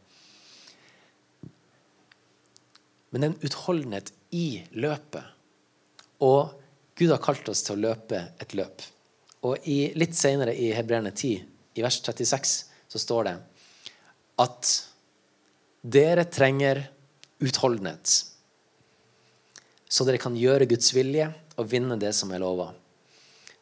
Men 3.11 3.21
det 3.21 3.27
er 3.27 3.33
en 3.33 3.45
utholdenhet 3.49 4.13
i 4.33 4.63
løpet. 4.79 5.23
Og 6.23 6.55
Gud 6.97 7.11
har 7.11 7.21
kalt 7.23 7.49
oss 7.51 7.63
til 7.65 7.77
å 7.77 7.83
løpe 7.89 8.23
et 8.39 8.55
løp. 8.57 8.83
Og 9.47 9.67
i, 9.67 9.91
litt 9.97 10.15
senere 10.15 10.53
i 10.53 10.69
Hebreerne 10.75 11.11
10, 11.11 11.31
i 11.75 11.83
vers 11.83 11.97
36, 11.99 12.51
så 12.91 13.01
står 13.01 13.27
det 13.27 13.35
at 14.41 14.71
dere 15.81 16.27
trenger 16.29 16.83
utholdenhet, 17.41 18.11
så 19.91 20.05
dere 20.07 20.21
kan 20.21 20.37
gjøre 20.37 20.69
Guds 20.69 20.93
vilje 20.93 21.25
og 21.57 21.67
vinne 21.71 21.97
det 21.99 22.13
som 22.15 22.31
er 22.31 22.43
lova. 22.43 22.69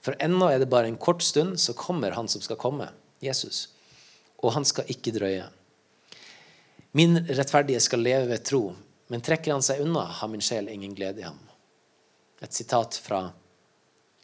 For 0.09 0.17
ennå 0.25 0.47
er 0.49 0.57
det 0.57 0.71
bare 0.71 0.89
en 0.89 0.97
kort 0.97 1.21
stund, 1.21 1.59
så 1.61 1.75
kommer 1.77 2.15
Han 2.17 2.27
som 2.27 2.41
skal 2.41 2.57
komme, 2.57 2.87
Jesus. 3.21 3.67
Og 4.41 4.55
han 4.55 4.65
skal 4.65 4.89
ikke 4.89 5.13
drøye. 5.13 5.43
Min 6.97 7.19
rettferdige 7.27 7.79
skal 7.79 8.01
leve 8.01 8.25
ved 8.31 8.41
tro, 8.41 8.71
men 9.13 9.21
trekker 9.21 9.53
han 9.53 9.61
seg 9.61 9.83
unna, 9.83 10.07
har 10.17 10.31
min 10.31 10.41
sjel 10.41 10.71
ingen 10.73 10.95
glede 10.97 11.21
i 11.21 11.27
ham. 11.27 11.37
Et 12.41 12.53
sitat 12.53 12.97
fra 12.97 13.27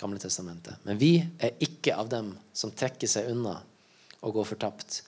Gamle 0.02 0.18
testamentet. 0.20 0.82
Men 0.84 0.98
vi 0.98 1.22
er 1.38 1.54
ikke 1.62 1.94
av 1.96 2.10
dem 2.10 2.34
som 2.52 2.74
trekker 2.74 3.08
seg 3.08 3.30
unna 3.32 3.60
og 4.26 4.34
går 4.40 4.50
fortapt. 4.56 5.04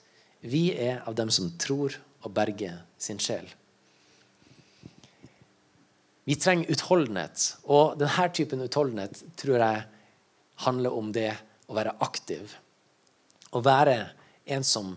Vi 0.45 0.69
er 0.77 1.01
av 1.09 1.17
dem 1.17 1.33
som 1.33 1.49
tror 1.57 1.97
og 2.21 2.31
berger 2.37 2.77
sin 3.01 3.17
sjel. 3.17 3.49
Vi 6.29 6.37
trenger 6.37 6.69
utholdenhet, 6.69 7.49
og 7.65 7.97
denne 7.97 8.29
typen 8.29 8.61
utholdenhet 8.61 9.25
tror 9.41 9.57
jeg 9.65 9.85
handler 10.65 10.93
om 10.93 11.11
det 11.13 11.31
å 11.67 11.75
være 11.77 11.95
aktiv. 12.03 12.55
Å 13.51 13.61
være 13.63 13.97
en 14.45 14.63
som 14.63 14.95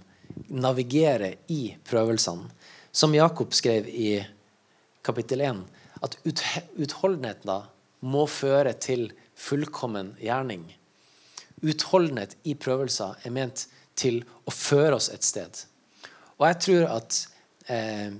navigerer 0.48 1.38
i 1.52 1.76
prøvelsene. 1.86 2.48
Som 2.92 3.14
Jakob 3.14 3.54
skrev 3.54 3.86
i 3.88 4.18
kapittel 5.06 5.44
1, 5.46 5.62
at 6.02 6.16
utholdenheten 6.24 7.68
må 8.00 8.24
føre 8.30 8.72
til 8.80 9.10
fullkommen 9.38 10.14
gjerning. 10.20 10.64
Utholdenhet 11.60 12.36
i 12.48 12.56
prøvelser 12.58 13.20
er 13.22 13.34
ment 13.34 13.66
til 13.98 14.22
å 14.48 14.54
føre 14.54 14.96
oss 14.96 15.10
et 15.12 15.26
sted. 15.26 15.62
Og 16.40 16.46
jeg 16.48 16.58
tror 16.64 16.86
at 16.96 17.18
eh, 17.68 18.16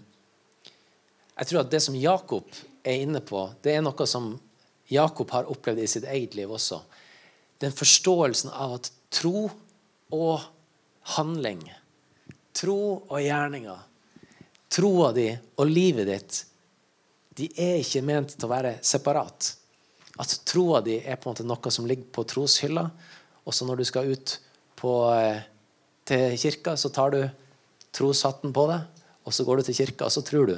jeg 1.40 1.48
tror 1.48 1.62
at 1.62 1.72
det 1.72 1.80
som 1.80 1.96
Jakob 1.96 2.52
er 2.84 3.00
inne 3.00 3.22
på, 3.24 3.46
det 3.64 3.74
er 3.74 3.84
noe 3.84 4.06
som 4.06 4.34
Jakob 4.92 5.30
har 5.32 5.48
opplevd 5.48 5.80
i 5.80 5.88
sitt 5.88 6.04
eget 6.04 6.36
liv 6.36 6.50
også 6.52 6.82
den 7.60 7.72
forståelsen 7.76 8.50
av 8.50 8.78
at 8.78 8.90
tro 9.12 9.50
og 10.14 10.44
handling, 11.16 11.62
tro 12.56 12.80
og 13.06 13.18
gjerninger, 13.20 13.82
troa 14.70 15.10
di 15.16 15.28
og 15.58 15.68
livet 15.68 16.08
ditt, 16.08 16.40
de 17.36 17.48
er 17.60 17.80
ikke 17.80 18.04
ment 18.04 18.34
til 18.34 18.48
å 18.48 18.52
være 18.52 18.76
separat. 18.84 19.52
At 20.20 20.34
troa 20.48 20.82
di 20.84 20.98
er 21.00 21.16
på 21.16 21.30
en 21.30 21.34
måte 21.34 21.46
noe 21.46 21.72
som 21.72 21.86
ligger 21.88 22.10
på 22.14 22.26
troshylla, 22.28 22.88
og 23.44 23.56
så 23.56 23.66
når 23.66 23.80
du 23.80 23.86
skal 23.88 24.10
ut 24.12 24.34
på, 24.80 24.92
eh, 25.14 25.42
til 26.04 26.36
kirka, 26.38 26.76
så 26.76 26.90
tar 26.92 27.14
du 27.14 27.22
troshatten 27.92 28.52
på 28.52 28.66
deg, 28.70 29.04
og 29.24 29.32
så 29.34 29.44
går 29.44 29.60
du 29.60 29.62
til 29.68 29.78
kirka, 29.82 30.06
og 30.06 30.12
så 30.12 30.24
tror 30.24 30.46
du. 30.46 30.56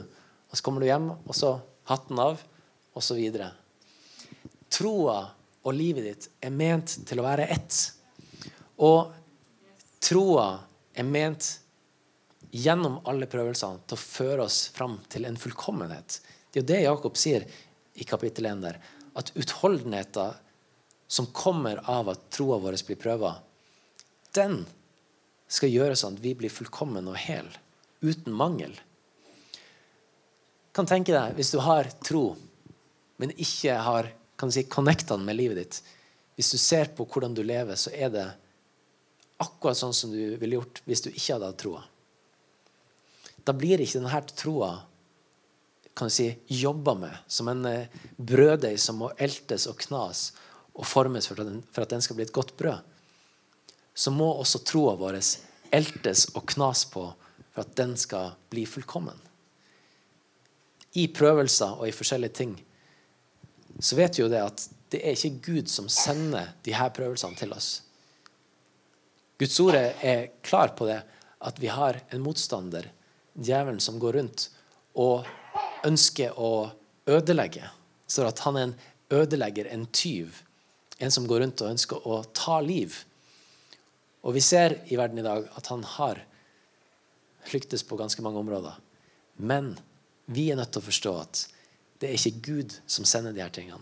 Og 0.51 0.57
så 0.57 0.63
kommer 0.63 0.81
du 0.81 0.87
hjem, 0.87 1.11
og 1.11 1.35
så 1.35 1.61
hatten 1.89 2.19
av, 2.19 2.43
og 2.93 3.03
så 3.03 3.17
videre. 3.17 3.53
Troa 4.73 5.33
og 5.63 5.75
livet 5.77 6.07
ditt 6.07 6.29
er 6.43 6.55
ment 6.55 6.95
til 7.07 7.21
å 7.21 7.27
være 7.27 7.49
ett. 7.55 7.79
Og 8.83 9.13
troa 10.03 10.47
er 10.95 11.07
ment 11.07 11.49
gjennom 12.53 12.99
alle 13.09 13.29
prøvelsene 13.31 13.85
til 13.87 13.97
å 13.97 14.03
føre 14.03 14.47
oss 14.47 14.67
fram 14.75 14.99
til 15.13 15.25
en 15.29 15.39
fullkommenhet. 15.41 16.19
Det 16.53 16.61
er 16.61 16.65
jo 16.65 16.71
det 16.73 16.81
Jakob 16.83 17.17
sier 17.17 17.47
i 17.95 18.05
kapittel 18.09 18.51
1 18.51 18.65
der. 18.65 18.81
At 19.17 19.33
utholdenheten 19.39 20.35
som 21.13 21.29
kommer 21.37 21.81
av 21.91 22.11
at 22.13 22.29
troa 22.33 22.59
vår 22.61 22.79
blir 22.89 23.01
prøva, 23.01 23.35
den 24.33 24.63
skal 25.53 25.73
gjøre 25.73 25.97
sånn 25.99 26.17
at 26.17 26.25
vi 26.25 26.33
blir 26.37 26.53
fullkommen 26.53 27.11
og 27.13 27.19
hel, 27.21 27.49
uten 28.01 28.33
mangel. 28.33 28.73
Kan 30.73 30.89
tenke 30.89 31.13
deg, 31.13 31.37
Hvis 31.37 31.53
du 31.53 31.61
har 31.61 31.89
tro, 32.01 32.37
men 33.21 33.35
ikke 33.37 33.77
har 33.77 34.09
kan 34.43 34.51
du 34.51 34.57
si, 34.57 34.65
connectene 34.67 35.23
med 35.23 35.37
livet 35.39 35.57
ditt. 35.61 35.77
Hvis 36.35 36.49
du 36.51 36.59
ser 36.59 36.89
på 36.97 37.05
hvordan 37.07 37.31
du 37.31 37.45
lever, 37.47 37.77
så 37.79 37.93
er 37.95 38.09
det 38.11 38.25
akkurat 39.39 39.79
sånn 39.79 39.95
som 39.95 40.11
du 40.11 40.33
ville 40.41 40.57
gjort 40.57 40.81
hvis 40.83 41.05
du 41.05 41.13
ikke 41.13 41.37
hadde 41.37 41.51
hatt 41.53 41.61
troa. 41.63 41.83
Da 43.47 43.55
blir 43.55 43.79
ikke 43.79 44.01
denne 44.01 44.23
troa 44.35 44.71
kan 45.95 46.11
du 46.11 46.15
si, 46.17 46.27
jobba 46.51 46.97
med 47.05 47.21
som 47.31 47.53
en 47.53 47.63
eh, 47.71 47.95
brøddeig 48.17 48.81
som 48.83 48.99
må 49.05 49.13
eltes 49.15 49.69
og 49.71 49.79
knas 49.85 50.25
og 50.73 50.91
formes 50.91 51.31
for 51.31 51.39
at, 51.39 51.47
den, 51.47 51.63
for 51.71 51.87
at 51.87 51.95
den 51.95 52.03
skal 52.03 52.19
bli 52.19 52.27
et 52.27 52.35
godt 52.35 52.57
brød. 52.59 52.83
Så 53.95 54.11
må 54.11 54.27
også 54.33 54.65
troa 54.67 54.97
vår 54.99 55.21
eltes 55.71 56.27
og 56.35 56.49
knas 56.57 56.83
på 56.91 57.07
for 57.53 57.63
at 57.63 57.79
den 57.79 57.95
skal 57.95 58.35
bli 58.51 58.67
fullkommen. 58.67 59.23
I 60.99 61.07
prøvelser 61.15 61.79
og 61.79 61.87
i 61.87 61.95
forskjellige 61.95 62.39
ting 62.43 62.59
så 63.79 63.97
vet 63.97 64.19
vi 64.19 64.25
jo 64.25 64.31
det 64.33 64.43
at 64.45 64.67
det 64.93 65.01
er 65.01 65.17
ikke 65.17 65.47
Gud 65.47 65.71
som 65.73 65.89
sender 65.89 66.53
de 66.67 66.75
her 66.77 66.93
prøvelsene 66.95 67.39
til 67.39 67.55
oss. 67.57 67.81
Guds 69.41 69.59
ord 69.65 69.79
er 69.79 70.29
klar 70.45 70.75
på 70.77 70.87
det, 70.87 71.01
at 71.43 71.59
vi 71.59 71.71
har 71.73 71.99
en 72.15 72.23
motstander, 72.23 72.87
djevelen, 73.35 73.81
som 73.81 73.99
går 73.99 74.19
rundt 74.21 74.49
og 75.01 75.27
ønsker 75.89 76.37
å 76.39 76.71
ødelegge. 77.11 77.65
Står 78.07 78.29
at 78.29 78.43
han 78.45 78.59
er 78.59 78.67
en 78.69 78.75
ødelegger, 79.23 79.71
en 79.73 79.87
tyv. 79.91 80.43
En 81.03 81.11
som 81.11 81.27
går 81.27 81.43
rundt 81.43 81.65
og 81.65 81.73
ønsker 81.73 82.07
å 82.07 82.21
ta 82.37 82.61
liv. 82.63 83.01
Og 84.23 84.37
vi 84.37 84.45
ser 84.45 84.77
i 84.93 84.99
verden 85.01 85.19
i 85.19 85.27
dag 85.27 85.49
at 85.59 85.73
han 85.73 85.83
har 85.97 86.23
lyktes 87.51 87.83
på 87.83 87.99
ganske 87.99 88.23
mange 88.23 88.39
områder. 88.39 88.77
Men 89.43 89.75
vi 90.31 90.51
er 90.53 90.61
nødt 90.61 90.71
til 90.77 90.85
å 90.85 90.87
forstå 90.87 91.17
at 91.19 91.43
det 92.03 92.11
er 92.11 92.19
ikke 92.19 92.43
Gud 92.43 92.73
som 92.91 93.07
sender 93.07 93.31
de 93.31 93.45
her 93.45 93.53
tingene. 93.55 93.79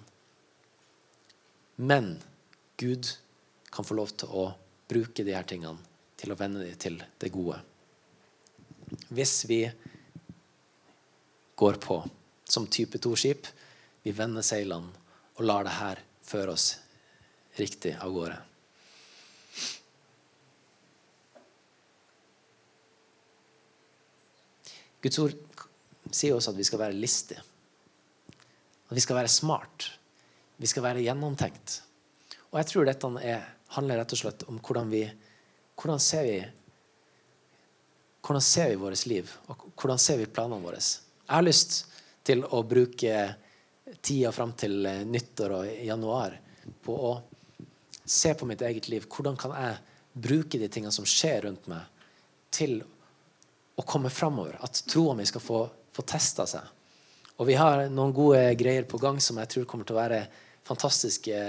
Men 1.81 2.19
Gud 2.77 3.09
kan 3.73 3.87
få 3.87 3.97
lov 3.97 4.13
til 4.21 4.29
å 4.37 4.51
bruke 4.91 5.25
de 5.25 5.33
her 5.33 5.47
tingene 5.49 5.81
til 6.21 6.35
å 6.35 6.37
vende 6.37 6.67
dem 6.67 6.77
til 6.77 7.01
det 7.01 7.33
gode. 7.33 7.57
Hvis 9.09 9.47
vi 9.49 9.63
går 11.57 11.81
på 11.81 11.97
som 12.45 12.69
type 12.69 13.01
2-skip, 13.01 13.49
vi 14.05 14.13
vender 14.13 14.45
seilene 14.45 14.93
og 15.39 15.45
lar 15.47 15.65
det 15.65 15.79
her 15.79 16.05
føre 16.21 16.53
oss 16.53 16.75
riktig 17.57 17.97
av 17.97 18.13
gårde. 18.13 18.37
Guds 25.01 25.23
ord 25.23 25.39
sier 26.13 26.37
også 26.37 26.53
at 26.53 26.61
vi 26.61 26.69
skal 26.69 26.83
være 26.83 27.01
listige. 27.01 27.47
At 28.91 28.97
vi 28.99 29.03
skal 29.05 29.21
være 29.21 29.33
smart. 29.33 29.87
Vi 30.61 30.69
skal 30.69 30.85
være 30.85 31.05
gjennomtenkt. 31.05 31.81
Og 32.51 32.59
jeg 32.59 32.69
tror 32.69 32.89
dette 32.89 33.11
er, 33.23 33.45
handler 33.77 34.03
rett 34.03 34.15
og 34.17 34.21
slett 34.21 34.49
om 34.51 34.59
hvordan 34.59 34.91
vi 34.91 35.05
hvordan 35.81 36.03
ser 36.03 36.27
vi 36.27 36.41
hvordan 38.21 38.45
ser 38.45 38.69
vi 38.69 38.81
vårt 38.83 39.07
liv, 39.09 39.31
og 39.49 39.63
hvordan 39.81 39.99
ser 39.99 40.19
vi 40.21 40.27
planene 40.29 40.61
våre? 40.61 40.77
Jeg 40.77 41.33
har 41.33 41.47
lyst 41.47 41.77
til 42.27 42.43
å 42.45 42.61
bruke 42.69 43.15
tida 44.05 44.33
fram 44.33 44.53
til 44.61 44.85
eh, 44.87 45.07
nyttår 45.09 45.55
og 45.57 45.71
januar 45.87 46.37
på 46.85 46.97
å 47.09 47.13
se 48.05 48.35
på 48.37 48.47
mitt 48.47 48.61
eget 48.67 48.91
liv. 48.93 49.07
Hvordan 49.09 49.39
kan 49.41 49.55
jeg 49.57 49.79
bruke 50.13 50.61
de 50.61 50.69
tingene 50.69 50.93
som 50.93 51.09
skjer 51.09 51.47
rundt 51.47 51.71
meg, 51.71 51.87
til 52.53 52.81
å 53.79 53.87
komme 53.89 54.13
framover? 54.13 54.59
At 54.61 54.83
troa 54.91 55.17
mi 55.17 55.27
skal 55.27 55.43
få, 55.43 55.63
få 55.95 56.05
testa 56.07 56.47
seg. 56.51 56.69
Og 57.41 57.49
vi 57.49 57.57
har 57.57 57.87
noen 57.89 58.13
gode 58.13 58.43
greier 58.61 58.85
på 58.85 59.01
gang 59.01 59.17
som 59.25 59.39
jeg 59.41 59.49
tror 59.49 59.69
kommer 59.69 59.89
til 59.89 59.97
å 59.97 60.03
være 60.03 60.25
fantastiske 60.69 61.41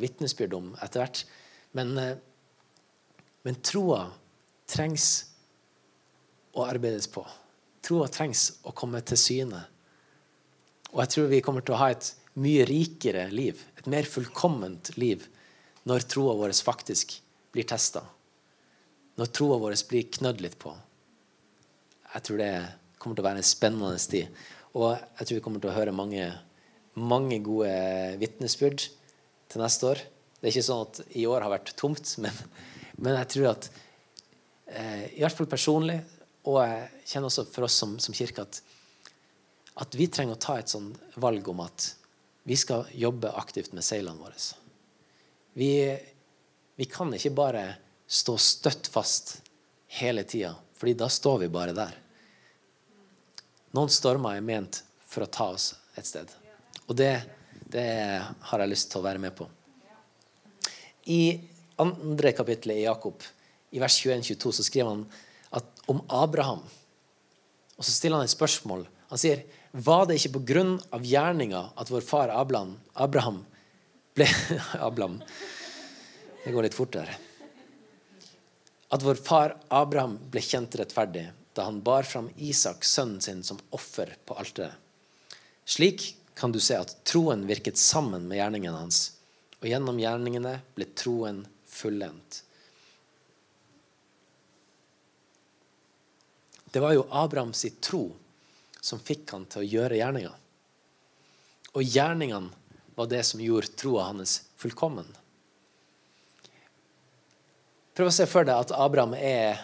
vitnesbyrd 0.00 0.56
om 0.56 0.70
etter 0.80 1.02
hvert. 1.02 1.20
Men, 1.76 1.92
men 3.44 3.60
troa 3.60 4.06
trengs 4.70 5.08
å 6.56 6.64
arbeides 6.64 7.10
på. 7.12 7.26
Troa 7.84 8.08
trengs 8.08 8.46
å 8.64 8.72
komme 8.72 9.02
til 9.04 9.20
syne. 9.20 9.60
Og 10.94 11.02
jeg 11.02 11.12
tror 11.12 11.28
vi 11.28 11.42
kommer 11.44 11.66
til 11.66 11.76
å 11.76 11.82
ha 11.82 11.90
et 11.92 12.08
mye 12.40 12.64
rikere 12.66 13.26
liv, 13.34 13.60
et 13.76 13.90
mer 13.90 14.08
fullkomment 14.08 14.94
liv, 14.96 15.26
når 15.84 16.06
troa 16.08 16.38
vår 16.38 16.54
faktisk 16.64 17.18
blir 17.52 17.66
testa. 17.68 18.00
Når 19.20 19.30
troa 19.36 19.60
vår 19.60 19.76
blir 19.90 20.08
knødd 20.16 20.40
litt 20.42 20.56
på. 20.58 20.72
Jeg 22.14 22.26
tror 22.26 22.40
det 22.40 22.52
kommer 22.98 23.18
til 23.18 23.26
å 23.26 23.28
være 23.28 23.42
en 23.42 23.46
spennende 23.46 23.98
tid. 24.00 24.30
Og 24.74 24.90
jeg 24.94 25.26
tror 25.26 25.38
vi 25.38 25.44
kommer 25.44 25.62
til 25.62 25.70
å 25.70 25.76
høre 25.76 25.94
mange, 25.94 26.26
mange 26.98 27.38
gode 27.46 27.70
vitnesbyrd 28.18 28.88
til 29.52 29.62
neste 29.62 29.90
år. 29.92 30.02
Det 30.38 30.48
er 30.48 30.52
ikke 30.52 30.66
sånn 30.66 30.84
at 30.88 31.00
i 31.14 31.26
år 31.30 31.44
har 31.46 31.54
vært 31.54 31.74
tomt, 31.78 32.16
men, 32.22 32.42
men 32.98 33.18
jeg 33.20 33.30
tror 33.36 33.50
at 33.54 33.70
eh, 34.66 35.04
i 35.14 35.22
hvert 35.22 35.38
fall 35.38 35.50
personlig, 35.50 36.00
og 36.44 36.60
jeg 36.60 37.06
kjenner 37.08 37.30
også 37.30 37.46
for 37.48 37.68
oss 37.68 37.78
som, 37.80 37.94
som 38.02 38.16
kirke, 38.16 38.44
at, 38.44 38.60
at 39.80 39.96
vi 39.96 40.10
trenger 40.12 40.36
å 40.36 40.42
ta 40.42 40.58
et 40.60 40.72
sånn 40.72 40.90
valg 41.22 41.46
om 41.48 41.62
at 41.64 41.94
vi 42.44 42.58
skal 42.60 42.90
jobbe 42.92 43.30
aktivt 43.40 43.72
med 43.72 43.86
seilene 43.86 44.20
våre. 44.20 44.36
Vi, 45.56 45.70
vi 46.76 46.86
kan 46.90 47.14
ikke 47.16 47.32
bare 47.32 47.64
stå 48.10 48.34
støtt 48.36 48.90
fast 48.92 49.38
hele 49.96 50.26
tida, 50.28 50.52
fordi 50.76 50.98
da 50.98 51.08
står 51.08 51.46
vi 51.46 51.52
bare 51.54 51.76
der. 51.76 51.94
Noen 53.74 53.90
stormer 53.90 54.38
er 54.38 54.44
ment 54.46 54.82
for 55.10 55.24
å 55.24 55.30
ta 55.30 55.48
oss 55.56 55.72
et 55.98 56.06
sted. 56.06 56.30
Og 56.86 56.94
det, 56.98 57.12
det 57.70 57.88
har 58.22 58.62
jeg 58.62 58.70
lyst 58.70 58.92
til 58.92 59.00
å 59.00 59.06
være 59.06 59.22
med 59.22 59.34
på. 59.34 59.48
I 61.10 61.36
andre 61.82 62.32
kapittelet 62.36 62.78
i 62.78 62.86
Jakob, 62.86 63.18
i 63.74 63.82
vers 63.82 63.96
21-22, 63.98 64.54
så 64.54 64.66
skriver 64.66 64.92
han 64.92 65.04
at, 65.58 65.66
om 65.90 66.00
Abraham. 66.06 66.62
Og 67.74 67.82
så 67.82 67.90
stiller 67.90 68.20
han 68.20 68.28
et 68.28 68.34
spørsmål. 68.34 68.86
Han 69.10 69.20
sier 69.20 69.42
var 69.74 70.06
det 70.06 70.20
ikke 70.20 70.36
på 70.36 70.44
grunn 70.54 70.76
av 70.94 71.02
gjerninga 71.02 71.64
at 71.74 71.90
vår 71.90 72.06
far 72.06 72.30
Abraham, 72.30 72.76
Abraham 72.94 73.42
ble 74.14 74.28
Abraham, 74.86 75.18
Det 76.44 76.52
går 76.52 76.68
litt 76.68 76.76
fortere. 76.76 77.16
At 78.94 79.02
vår 79.02 79.18
far 79.18 79.56
Abraham 79.74 80.20
ble 80.30 80.42
kjent 80.44 80.76
rettferdig 80.78 81.24
da 81.54 81.68
han 81.68 81.80
bar 81.86 82.02
fram 82.02 82.30
Isak, 82.36 82.84
sønnen 82.84 83.20
sin, 83.20 83.42
som 83.42 83.60
offer 83.70 84.16
på 84.26 84.34
alteret. 84.34 84.74
Slik 85.64 86.16
kan 86.34 86.52
du 86.52 86.60
se 86.60 86.76
at 86.76 86.96
troen 87.06 87.46
virket 87.46 87.78
sammen 87.78 88.26
med 88.28 88.40
gjerningene 88.40 88.76
hans, 88.76 89.04
og 89.62 89.70
gjennom 89.70 90.00
gjerningene 90.02 90.58
ble 90.74 90.88
troen 90.98 91.44
fullendt. 91.70 92.42
Det 96.74 96.82
var 96.82 96.96
jo 96.96 97.06
Abrahams 97.14 97.62
tro 97.80 98.08
som 98.82 98.98
fikk 98.98 99.30
han 99.30 99.46
til 99.46 99.62
å 99.62 99.68
gjøre 99.68 100.00
gjerninger. 100.00 100.32
Og 101.78 101.86
gjerningene 101.86 102.50
var 102.98 103.06
det 103.10 103.22
som 103.26 103.42
gjorde 103.42 103.70
troa 103.78 104.08
hans 104.10 104.40
fullkommen. 104.58 105.06
Prøv 107.94 108.10
å 108.10 108.14
se 108.14 108.26
for 108.26 108.46
deg 108.46 108.58
at 108.58 108.74
Abraham 108.74 109.14
er 109.14 109.62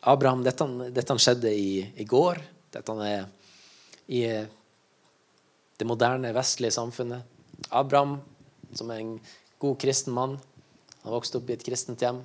Abraham, 0.00 0.44
Dette, 0.44 0.66
dette 0.94 1.16
skjedde 1.18 1.50
i, 1.50 1.80
i, 1.96 2.04
går. 2.04 2.40
Dette 2.74 2.96
er 3.06 3.26
i 4.06 4.22
det 5.76 5.88
moderne, 5.88 6.34
vestlige 6.36 6.74
samfunnet. 6.76 7.24
Abraham, 7.70 8.18
som 8.74 8.90
er 8.92 9.02
en 9.02 9.16
god 9.62 9.78
kristen 9.80 10.14
mann, 10.14 10.36
han 11.02 11.14
vokste 11.14 11.40
opp 11.40 11.50
i 11.50 11.56
et 11.56 11.64
kristent 11.64 12.02
hjem, 12.02 12.20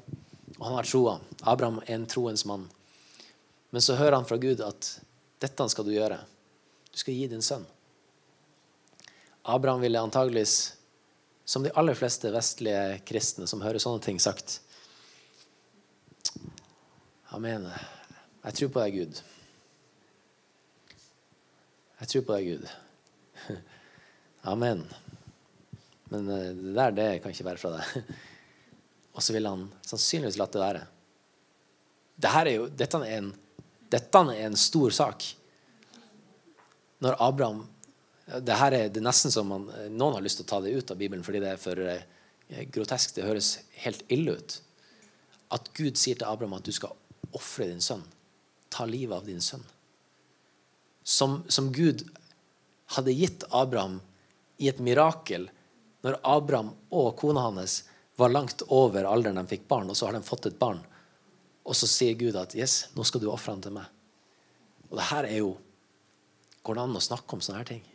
og 0.58 0.64
han 0.66 0.78
har 0.78 0.88
troa. 0.90 1.16
Abraham 1.42 1.82
er 1.86 1.96
en 1.96 2.08
troens 2.10 2.46
mann. 2.50 2.68
Men 3.72 3.82
så 3.82 3.96
hører 3.96 4.20
han 4.20 4.28
fra 4.28 4.40
Gud 4.42 4.62
at 4.66 4.90
dette 5.42 5.68
skal 5.72 5.88
du 5.88 5.94
gjøre. 5.94 6.20
Du 6.92 7.00
skal 7.00 7.16
gi 7.16 7.28
din 7.32 7.46
sønn. 7.46 7.64
Abraham 9.42 9.82
ville 9.82 10.02
antageligvis, 10.02 10.74
som 11.46 11.64
de 11.64 11.72
aller 11.76 11.98
fleste 11.98 12.30
vestlige 12.34 13.00
kristne 13.08 13.48
som 13.50 13.64
hører 13.64 13.82
sånne 13.82 14.04
ting, 14.04 14.20
sagt 14.22 14.60
Amen. 17.32 17.68
Jeg 18.44 18.58
tror 18.58 18.72
på 18.74 18.82
deg, 18.84 18.98
Gud. 18.98 19.20
Jeg 22.02 22.10
tror 22.12 22.26
på 22.28 22.36
deg, 22.36 22.50
Gud. 22.50 23.54
Amen. 24.52 24.82
Men 26.12 26.28
eh, 26.28 26.50
det 26.58 26.74
der, 26.76 26.98
det 26.98 27.06
kan 27.24 27.32
ikke 27.32 27.48
være 27.48 27.62
fra 27.62 27.72
deg. 27.78 28.18
Og 29.16 29.24
så 29.24 29.36
ville 29.36 29.54
han 29.54 29.70
sannsynligvis 29.88 30.40
latt 30.42 30.58
det 30.58 30.64
være. 30.64 30.82
Dette 32.22 32.42
er, 32.42 32.52
jo, 32.58 32.68
dette 32.68 33.00
er 33.06 33.16
en 33.22 33.32
dette 33.92 34.24
er 34.32 34.46
en 34.46 34.58
stor 34.60 34.94
sak. 34.96 35.24
Når 37.04 37.18
Abraham 37.20 37.64
det 38.44 38.56
her 38.56 38.76
er, 38.76 38.90
det 38.94 39.02
nesten 39.04 39.32
som 39.34 39.48
man, 39.50 39.66
Noen 39.90 40.16
har 40.16 40.24
lyst 40.24 40.40
til 40.40 40.46
å 40.46 40.52
ta 40.52 40.60
det 40.64 40.72
ut 40.72 40.92
av 40.94 41.00
Bibelen 41.00 41.24
fordi 41.26 41.42
det 41.44 41.50
er 41.52 41.60
for 41.60 41.80
eh, 41.84 42.04
grotesk. 42.72 43.16
Det 43.16 43.28
høres 43.28 43.58
helt 43.84 44.04
ille 44.12 44.38
ut. 44.38 44.58
At 45.52 45.72
Gud 45.76 46.00
sier 46.00 46.20
til 46.20 46.28
Abraham 46.30 46.60
at 46.60 46.68
du 46.68 46.72
skal 46.76 46.96
ofre 47.38 47.68
din 47.70 47.82
sønn. 47.84 48.04
Ta 48.72 48.86
livet 48.88 49.18
av 49.18 49.28
din 49.28 49.42
sønn. 49.42 49.64
Som, 51.04 51.42
som 51.48 51.72
Gud 51.74 52.04
hadde 52.96 53.16
gitt 53.16 53.44
Abraham 53.50 54.00
i 54.62 54.70
et 54.70 54.80
mirakel 54.84 55.48
når 56.06 56.20
Abraham 56.26 56.72
og 56.90 57.16
kona 57.20 57.48
hans 57.48 57.82
var 58.20 58.34
langt 58.34 58.64
over 58.70 59.08
alderen 59.10 59.40
de 59.40 59.46
fikk 59.50 59.68
barn, 59.70 59.90
og 59.90 59.98
så 59.98 60.08
har 60.08 60.18
de 60.18 60.26
fått 60.26 60.50
et 60.50 60.60
barn. 60.60 60.82
Og 61.66 61.78
så 61.78 61.90
sier 61.90 62.18
Gud 62.18 62.38
at 62.38 62.56
yes, 62.58 62.92
nå 62.98 63.06
skal 63.08 63.22
du 63.22 63.30
ofre 63.32 63.54
ham 63.54 63.62
til 63.64 63.76
meg. 63.76 63.88
Og 64.90 64.98
det 65.00 65.10
her 65.12 65.30
er 65.30 65.38
jo 65.42 65.58
Går 66.62 66.78
det 66.78 66.82
an 66.84 66.94
å 66.94 67.00
snakke 67.02 67.34
om 67.34 67.40
sånne 67.42 67.58
her 67.58 67.66
ting? 67.72 67.86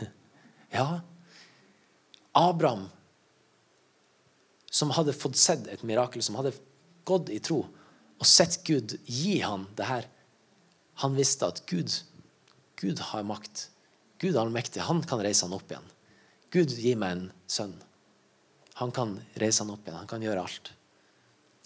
ja. 0.78 1.02
Abraham, 2.32 2.86
som 4.72 4.94
hadde 4.96 5.12
fått 5.12 5.36
sett 5.36 5.66
et 5.68 5.82
mirakel, 5.84 6.22
som 6.24 6.38
hadde 6.38 6.54
gått 7.04 7.28
i 7.28 7.36
tro 7.44 7.58
og 8.20 8.28
sett 8.28 8.60
Gud 8.68 8.98
gi 9.08 9.40
han 9.40 9.64
det 9.78 9.88
her, 9.88 10.08
han 11.00 11.16
visste 11.16 11.48
at 11.48 11.62
Gud, 11.70 11.92
Gud 12.76 13.00
har 13.10 13.24
makt. 13.24 13.70
Gud 14.20 14.34
er 14.34 14.42
allmektig. 14.42 14.82
Han 14.84 15.00
kan 15.08 15.22
reise 15.24 15.46
han 15.46 15.56
opp 15.56 15.70
igjen. 15.72 15.86
Gud, 16.52 16.74
gi 16.76 16.92
meg 16.98 17.14
en 17.14 17.24
sønn. 17.48 17.72
Han 18.82 18.92
kan 18.92 19.14
reise 19.40 19.64
han 19.64 19.72
opp 19.72 19.88
igjen. 19.88 19.96
Han 20.02 20.10
kan 20.10 20.26
gjøre 20.26 20.44
alt. 20.44 20.72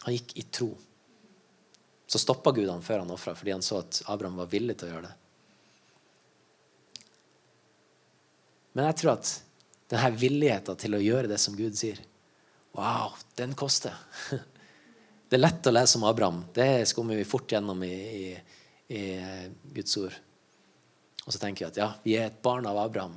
Han 0.04 0.14
gikk 0.14 0.36
i 0.38 0.46
tro. 0.54 0.70
Så 2.06 2.20
stoppa 2.22 2.52
Gud 2.54 2.70
han 2.70 2.84
før 2.84 3.02
han 3.02 3.10
ofra, 3.10 3.34
fordi 3.34 3.56
han 3.56 3.64
så 3.64 3.80
at 3.82 4.04
Abraham 4.12 4.38
var 4.38 4.52
villig 4.52 4.78
til 4.78 4.92
å 4.92 4.94
gjøre 4.94 5.08
det. 5.08 5.14
Men 8.74 8.90
jeg 8.90 9.00
tror 9.00 9.16
at 9.16 9.34
denne 9.90 10.14
villigheten 10.18 10.78
til 10.78 10.94
å 10.94 11.02
gjøre 11.02 11.30
det 11.30 11.42
som 11.42 11.58
Gud 11.58 11.74
sier, 11.78 11.98
wow, 12.78 13.18
den 13.38 13.58
koster. 13.58 13.98
Det 15.28 15.36
er 15.38 15.42
lett 15.42 15.66
å 15.66 15.72
lese 15.72 15.98
om 15.98 16.04
Abraham. 16.08 16.44
Det 16.54 16.86
skummer 16.88 17.16
vi 17.18 17.24
fort 17.28 17.52
gjennom 17.52 17.82
i, 17.86 17.94
i, 17.94 18.28
i 18.92 19.02
Guds 19.74 19.96
ord. 20.00 20.14
Og 21.24 21.32
så 21.32 21.40
tenker 21.40 21.64
vi 21.64 21.70
at 21.70 21.80
ja, 21.80 21.88
vi 22.04 22.16
er 22.18 22.26
et 22.28 22.42
barn 22.44 22.66
av 22.68 22.78
Abraham. 22.82 23.16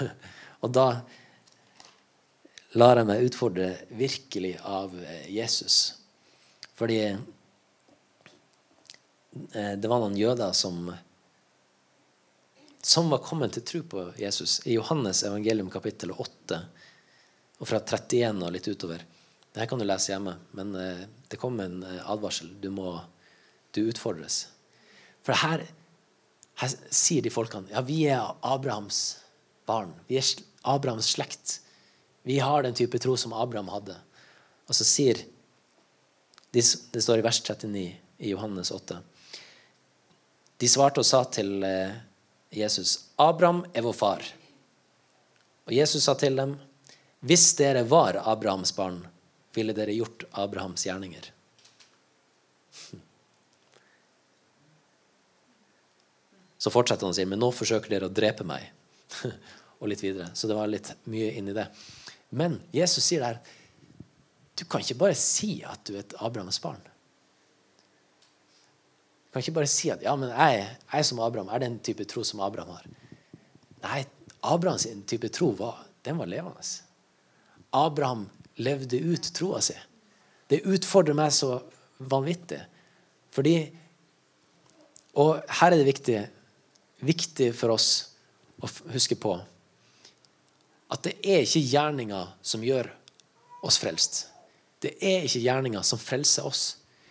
Og 0.62 0.72
da 0.74 0.86
lar 2.78 2.98
jeg 3.00 3.08
meg 3.08 3.26
utfordre 3.26 3.68
virkelig 3.98 4.56
av 4.66 4.94
Jesus. 5.30 5.78
Fordi 6.78 7.00
eh, 7.06 7.18
det 9.78 9.88
var 9.90 10.02
noen 10.02 10.18
jøder 10.18 10.52
som 10.56 10.90
som 12.82 13.10
var 13.12 13.18
kommet 13.18 13.52
til 13.52 13.62
tro 13.62 13.82
på 13.82 14.04
Jesus. 14.16 14.60
I 14.66 14.72
Johannes 14.78 15.22
evangelium 15.28 15.70
kapittel 15.70 16.14
8 16.14 16.60
og 17.60 17.68
fra 17.68 17.80
31 17.84 18.40
og 18.40 18.54
litt 18.54 18.68
utover. 18.72 19.04
Dette 19.50 19.66
kan 19.66 19.80
du 19.80 19.86
lese 19.86 20.12
hjemme, 20.12 20.36
men 20.54 20.74
eh, 20.78 21.06
det 21.30 21.38
kom 21.42 21.58
en 21.62 21.82
eh, 21.82 22.02
advarsel. 22.10 22.52
Du 22.62 22.70
må 22.70 23.00
du 23.74 23.82
utfordres. 23.90 24.44
For 25.26 25.34
her, 25.42 25.64
her 26.62 26.76
sier 26.94 27.24
de 27.24 27.32
folkene 27.34 27.70
ja, 27.72 27.82
vi 27.84 28.04
er 28.10 28.30
Abrahams 28.46 29.20
barn. 29.66 29.92
Vi 30.06 30.20
er 30.20 30.30
Abrahams 30.70 31.10
slekt. 31.16 31.58
Vi 32.22 32.38
har 32.38 32.62
den 32.62 32.76
type 32.78 32.98
tro 33.02 33.16
som 33.18 33.34
Abraham 33.34 33.72
hadde. 33.74 33.96
Og 34.70 34.76
så 34.76 34.86
sier 34.86 35.24
det 36.50 36.64
står 36.66 37.20
i 37.20 37.24
vers 37.26 37.38
39 37.42 37.84
i 38.20 38.30
Johannes 38.32 38.72
8. 38.74 38.98
De 40.60 40.68
svarte 40.68 41.02
og 41.02 41.06
sa 41.08 41.22
til 41.24 41.62
eh, 41.64 41.94
Jesus, 42.50 43.10
'Abraham 43.16 43.64
er 43.74 43.86
vår 43.86 43.94
far.' 43.94 44.26
Og 45.66 45.72
Jesus 45.72 46.04
sa 46.04 46.14
til 46.14 46.36
dem, 46.36 46.58
'Hvis 47.22 47.54
dere 47.56 47.84
var 47.88 48.18
Abrahams 48.26 48.72
barn, 48.72 49.06
ville 49.56 49.72
dere 49.76 49.92
gjort 49.96 50.24
Abrahams 50.32 50.86
gjerninger.' 50.86 51.30
Så 56.60 56.68
fortsetter 56.70 57.06
han 57.06 57.14
å 57.14 57.16
si, 57.16 57.24
'Men 57.24 57.40
nå 57.40 57.48
forsøker 57.54 57.88
dere 57.90 58.06
å 58.10 58.14
drepe 58.14 58.44
meg.' 58.44 58.70
og 59.80 59.88
litt 59.88 60.02
videre. 60.04 60.30
Så 60.34 60.48
det 60.48 60.56
var 60.56 60.68
litt 60.70 60.92
mye 61.10 61.32
inni 61.38 61.54
det. 61.56 61.66
Men 62.36 62.60
Jesus 62.74 63.04
sier 63.06 63.24
der 63.24 63.40
du 64.60 64.66
kan 64.68 64.82
ikke 64.84 64.98
bare 65.00 65.16
si 65.16 65.62
at 65.64 65.80
du 65.88 65.94
er 65.94 66.02
et 66.02 66.14
Abrahams 66.20 66.58
barn. 66.60 66.80
Du 69.24 69.32
kan 69.32 69.40
ikke 69.40 69.56
bare 69.56 69.70
si 69.70 69.88
at 69.88 70.02
ja, 70.04 70.12
men 70.20 70.28
jeg, 70.34 70.66
jeg 70.90 71.06
som 71.08 71.22
Abraham 71.24 71.48
er 71.48 71.62
den 71.62 71.78
type 71.80 72.04
tro 72.10 72.24
som 72.26 72.42
Abraham 72.44 72.74
har. 72.76 72.90
Nei, 73.86 74.02
Abrahams 74.44 74.84
type 75.08 75.30
tro 75.32 75.48
var, 75.56 75.80
den 76.04 76.20
var 76.20 76.28
levende. 76.28 76.60
Abraham 77.72 78.26
levde 78.60 79.00
ut 79.00 79.30
troa 79.36 79.60
si. 79.64 79.76
Det 80.50 80.64
utfordrer 80.66 81.16
meg 81.16 81.32
så 81.34 81.56
vanvittig. 81.98 82.60
Fordi 83.30 83.56
Og 85.20 85.42
her 85.58 85.72
er 85.72 85.80
det 85.80 85.88
viktig, 85.88 86.18
viktig 87.02 87.48
for 87.58 87.74
oss 87.74 87.88
å 88.62 88.68
huske 88.94 89.16
på 89.18 89.32
at 90.90 91.02
det 91.02 91.16
er 91.22 91.42
ikke 91.42 91.62
gjerninga 91.66 92.20
som 92.42 92.62
gjør 92.62 92.88
oss 93.66 93.78
frelst. 93.82 94.20
Det 94.82 94.96
er 95.02 95.26
ikke 95.26 95.42
gjerninga 95.42 95.82
som 95.86 96.00
frelser 96.00 96.46
oss. 96.46 96.62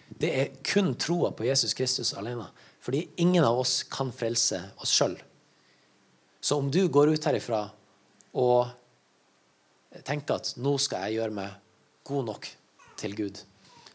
Det 0.09 0.29
er 0.31 0.55
kun 0.65 0.93
troa 0.99 1.31
på 1.35 1.45
Jesus 1.47 1.75
Kristus 1.77 2.13
alene. 2.17 2.47
Fordi 2.79 3.05
ingen 3.21 3.43
av 3.45 3.59
oss 3.59 3.83
kan 3.83 4.11
frelse 4.15 4.61
oss 4.81 4.95
sjøl. 4.95 5.15
Så 6.41 6.57
om 6.57 6.71
du 6.71 6.81
går 6.87 7.13
ut 7.13 7.27
herifra 7.27 7.65
og 8.39 8.71
tenker 10.05 10.39
at 10.39 10.53
nå 10.61 10.75
skal 10.81 11.07
jeg 11.07 11.19
gjøre 11.19 11.35
meg 11.35 11.55
god 12.07 12.27
nok 12.29 12.49
til 12.99 13.15
Gud, 13.17 13.39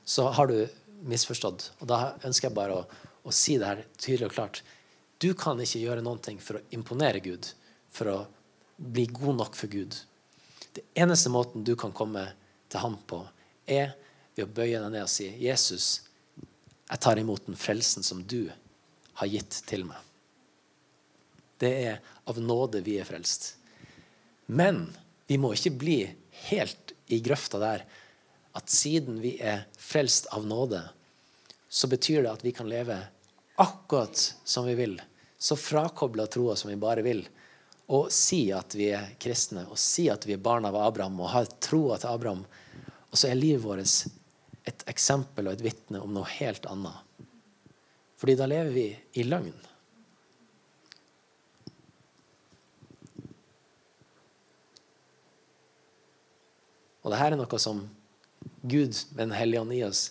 så 0.05 0.29
har 0.35 0.51
du 0.51 0.59
misforstått. 1.05 1.71
Og 1.81 1.89
da 1.91 2.15
ønsker 2.25 2.49
jeg 2.49 2.57
bare 2.57 2.81
å, 2.81 2.87
å 3.25 3.35
si 3.35 3.59
det 3.61 3.69
her 3.69 3.85
tydelig 3.99 4.31
og 4.31 4.37
klart. 4.37 4.63
Du 5.23 5.31
kan 5.39 5.61
ikke 5.61 5.83
gjøre 5.83 6.05
noen 6.05 6.23
ting 6.25 6.41
for 6.43 6.59
å 6.59 6.65
imponere 6.77 7.23
Gud, 7.25 7.47
for 7.95 8.11
å 8.11 8.19
bli 8.77 9.07
god 9.13 9.39
nok 9.41 9.59
for 9.59 9.71
Gud. 9.73 9.97
Det 10.75 10.83
eneste 10.99 11.31
måten 11.31 11.65
du 11.65 11.75
kan 11.79 11.95
komme 11.95 12.27
til 12.73 12.83
ham 12.83 12.99
på, 13.07 13.23
er 13.67 13.95
ved 14.35 14.49
å 14.49 14.51
bøye 14.51 14.81
deg 14.81 14.91
ned 14.91 15.07
og 15.07 15.13
si, 15.13 15.29
'Jesus, 15.39 16.03
jeg 16.91 17.01
tar 17.01 17.19
imot 17.19 17.47
den 17.47 17.57
frelsen 17.57 18.03
som 18.03 18.25
du 18.27 18.51
har 19.21 19.31
gitt 19.31 19.63
til 19.67 19.87
meg.' 19.87 20.03
Det 21.63 21.71
er 21.87 22.01
av 22.27 22.41
nåde 22.43 22.83
vi 22.83 22.99
er 22.99 23.07
frelst. 23.07 23.55
Men 24.47 24.91
vi 25.27 25.39
må 25.41 25.53
ikke 25.55 25.75
bli 25.81 25.99
helt 26.49 26.93
i 27.13 27.21
grøfta 27.25 27.61
der 27.63 27.85
at 28.55 28.71
siden 28.71 29.19
vi 29.23 29.35
er 29.43 29.65
frelst 29.81 30.29
av 30.35 30.47
nåde, 30.47 30.83
så 31.69 31.89
betyr 31.91 32.23
det 32.23 32.33
at 32.33 32.45
vi 32.45 32.53
kan 32.55 32.69
leve 32.71 33.01
akkurat 33.59 34.19
som 34.45 34.69
vi 34.69 34.77
vil, 34.79 35.01
så 35.39 35.57
frakobla 35.59 36.27
troa 36.31 36.55
som 36.57 36.71
vi 36.71 36.79
bare 36.79 37.03
vil, 37.03 37.25
og 37.91 38.13
si 38.15 38.47
at 38.55 38.77
vi 38.79 38.93
er 38.97 39.11
kristne, 39.21 39.67
og 39.69 39.79
si 39.81 40.07
at 40.13 40.25
vi 40.27 40.37
er 40.37 40.45
barn 40.45 40.65
av 40.69 40.79
Abraham 40.81 41.19
og 41.21 41.33
har 41.35 41.51
troa 41.61 41.99
til 42.01 42.15
Abraham, 42.15 42.45
og 43.11 43.19
så 43.19 43.29
er 43.29 43.39
livet 43.39 43.65
vårt 43.65 44.07
et 44.65 44.87
eksempel 44.89 45.49
og 45.49 45.59
et 45.59 45.65
vitne 45.67 46.01
om 46.01 46.15
noe 46.15 46.29
helt 46.39 46.65
annet. 46.71 47.27
Fordi 48.17 48.37
da 48.39 48.49
lever 48.49 48.73
vi 48.73 48.87
i 49.21 49.27
løgn. 49.27 49.53
Og 57.05 57.13
dette 57.13 57.29
er 57.29 57.37
noe 57.39 57.61
som 57.61 57.85
Gud 58.65 58.97
med 59.13 59.29
Den 59.29 59.37
hellige 59.37 59.61
ånd 59.61 59.73
i 59.77 59.85
oss 59.87 60.07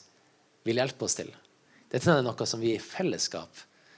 vil 0.63 0.79
hjelpe 0.79 1.05
oss 1.05 1.17
til. 1.17 1.31
Dette 1.91 2.09
er 2.09 2.23
noe 2.25 2.47
som 2.49 2.61
vi 2.61 2.75
i 2.75 2.81
fellesskap, 2.81 3.49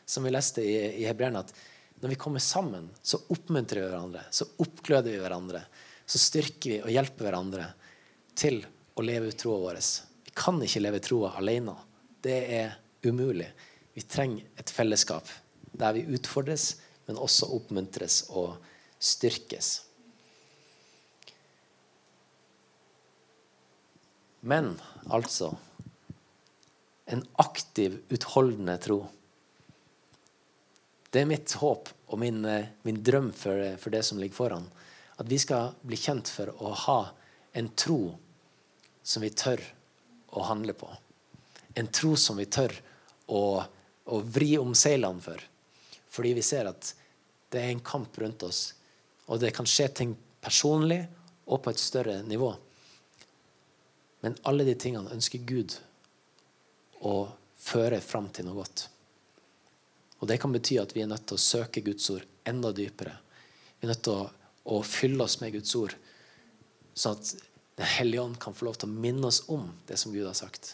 som 0.05 0.25
vi 0.25 0.31
leste 0.33 0.63
i, 0.63 1.03
i 1.03 1.07
Hebreerne, 1.07 1.43
at 1.43 1.53
når 2.01 2.11
vi 2.11 2.17
kommer 2.19 2.43
sammen, 2.43 2.89
så 3.01 3.21
oppmuntrer 3.31 3.81
vi 3.81 3.89
hverandre, 3.89 4.23
så 4.31 4.47
oppgløder 4.61 5.13
vi 5.13 5.21
hverandre. 5.21 5.61
Så 6.05 6.19
styrker 6.21 6.73
vi 6.73 6.81
og 6.83 6.91
hjelper 6.91 7.27
hverandre 7.27 7.69
til 8.37 8.59
å 8.95 9.05
leve 9.05 9.31
ut 9.31 9.39
troa 9.39 9.61
vår. 9.63 9.79
Vi 10.27 10.35
kan 10.35 10.59
ikke 10.61 10.83
leve 10.83 11.01
troa 11.03 11.31
alene. 11.39 11.75
Det 12.21 12.37
er 12.59 12.75
umulig. 13.07 13.47
Vi 13.95 14.03
trenger 14.03 14.59
et 14.59 14.71
fellesskap 14.73 15.31
der 15.75 15.95
vi 15.95 16.05
utfordres, 16.15 16.75
men 17.07 17.19
også 17.21 17.49
oppmuntres 17.55 18.25
og 18.35 18.55
styrkes. 18.99 19.71
Men 24.45 24.75
altså 25.09 25.55
en 27.05 27.23
aktiv, 27.41 27.97
utholdende 28.09 28.77
tro. 28.77 28.99
Det 31.09 31.23
er 31.23 31.29
mitt 31.29 31.53
håp 31.57 31.89
og 32.13 32.19
min, 32.21 32.45
eh, 32.45 32.67
min 32.85 32.99
drøm 33.03 33.31
for, 33.33 33.77
for, 33.81 33.89
det 33.89 34.03
som 34.05 34.19
ligger 34.21 34.37
foran. 34.37 34.67
At 35.17 35.29
vi 35.31 35.39
skal 35.41 35.73
bli 35.81 35.97
kjent 35.97 36.29
for 36.29 36.51
å 36.61 36.73
ha 36.85 36.99
en 37.57 37.71
tro 37.73 37.99
som 39.01 39.25
vi 39.25 39.31
tør 39.33 39.63
å 40.37 40.43
handle 40.45 40.75
på. 40.77 40.89
En 41.73 41.87
tro 41.87 42.13
som 42.13 42.37
vi 42.37 42.45
tør 42.45 42.73
å, 43.25 43.41
å 44.05 44.19
vri 44.21 44.57
om 44.61 44.75
seilene 44.77 45.25
for. 45.25 45.41
Fordi 46.09 46.35
vi 46.37 46.45
ser 46.45 46.69
at 46.69 46.91
det 47.49 47.63
er 47.63 47.73
en 47.73 47.81
kamp 47.85 48.17
rundt 48.21 48.45
oss. 48.45 48.75
Og 49.25 49.41
det 49.41 49.55
kan 49.57 49.65
skje 49.65 49.89
ting 49.89 50.13
personlig 50.41 51.01
og 51.45 51.63
på 51.65 51.73
et 51.73 51.81
større 51.81 52.19
nivå. 52.29 52.53
Men 54.25 54.37
alle 54.49 54.65
de 54.65 54.73
tingene 54.73 55.13
ønsker 55.13 55.43
Gud 55.45 55.75
å 57.05 57.27
føre 57.61 57.99
fram 58.01 58.31
til 58.33 58.47
noe 58.47 58.57
godt. 58.57 58.87
Og 60.17 60.29
Det 60.31 60.39
kan 60.41 60.53
bety 60.55 60.79
at 60.81 60.95
vi 60.95 61.03
er 61.03 61.11
nødt 61.11 61.27
til 61.29 61.37
å 61.37 61.43
søke 61.43 61.83
Guds 61.85 62.09
ord 62.09 62.25
enda 62.49 62.71
dypere. 62.73 63.13
Vi 63.77 63.85
er 63.85 63.93
nødt 63.93 64.01
til 64.07 64.17
å, 64.17 64.25
å 64.73 64.81
fylle 64.81 65.27
oss 65.27 65.37
med 65.43 65.53
Guds 65.53 65.75
ord, 65.77 65.93
sånn 66.97 67.19
at 67.19 67.35
Den 67.75 67.89
hellige 67.91 68.23
ånd 68.23 68.37
kan 68.39 68.53
få 68.55 68.69
lov 68.69 68.77
til 68.79 68.87
å 68.87 68.97
minne 69.03 69.27
oss 69.27 69.41
om 69.51 69.65
det 69.85 69.97
som 69.99 70.13
Gud 70.13 70.23
har 70.23 70.37
sagt. 70.37 70.69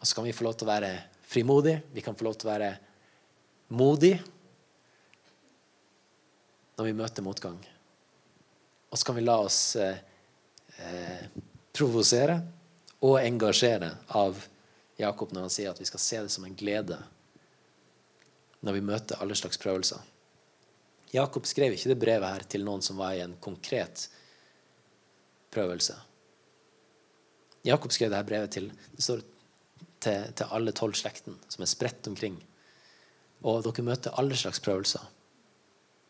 Og 0.00 0.08
så 0.08 0.16
kan 0.16 0.24
vi 0.24 0.32
få 0.32 0.46
lov 0.46 0.54
til 0.56 0.64
å 0.64 0.72
være 0.72 0.94
frimodige. 1.28 1.82
Vi 1.92 2.00
kan 2.00 2.16
få 2.16 2.24
lov 2.24 2.38
til 2.40 2.48
å 2.48 2.54
være 2.54 2.70
modige 3.76 4.22
når 6.78 6.88
vi 6.88 6.96
møter 6.96 7.26
motgang. 7.26 7.60
Og 8.88 8.96
så 8.96 9.04
kan 9.04 9.20
vi 9.20 9.26
la 9.28 9.36
oss 9.44 9.76
eh, 9.76 10.00
eh, 10.82 11.26
provosere 11.72 12.38
og 13.02 13.18
engasjere 13.22 13.90
av 14.18 14.38
Jakob 15.00 15.32
når 15.32 15.46
han 15.46 15.54
sier 15.54 15.72
at 15.72 15.80
vi 15.80 15.88
skal 15.88 16.02
se 16.02 16.22
det 16.26 16.32
som 16.34 16.46
en 16.46 16.56
glede 16.58 16.98
når 18.62 18.76
vi 18.76 18.84
møter 18.86 19.18
alle 19.18 19.34
slags 19.34 19.58
prøvelser. 19.58 19.98
Jakob 21.12 21.48
skrev 21.48 21.74
ikke 21.74 21.90
det 21.90 22.00
brevet 22.00 22.30
her 22.30 22.44
til 22.48 22.64
noen 22.64 22.84
som 22.84 23.00
var 23.00 23.16
i 23.16 23.24
en 23.24 23.34
konkret 23.42 24.06
prøvelse. 25.52 25.96
Jakob 27.66 27.92
skrev 27.94 28.10
dette 28.10 28.28
brevet 28.28 28.54
til, 28.54 28.70
det 28.94 29.04
står 29.04 29.24
til, 30.02 30.30
til 30.38 30.54
alle 30.54 30.74
tolv 30.74 30.96
slekten 30.98 31.36
som 31.48 31.64
er 31.64 31.70
spredt 31.70 32.08
omkring. 32.10 32.38
Og 33.42 33.62
dere 33.66 33.84
møter 33.86 34.14
alle 34.18 34.38
slags 34.38 34.62
prøvelser. 34.62 35.02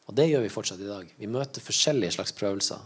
Og 0.08 0.16
det 0.18 0.28
gjør 0.28 0.44
vi 0.44 0.52
fortsatt 0.52 0.80
i 0.82 0.88
dag. 0.88 1.10
Vi 1.18 1.30
møter 1.30 1.64
forskjellige 1.64 2.16
slags 2.18 2.34
prøvelser. 2.36 2.80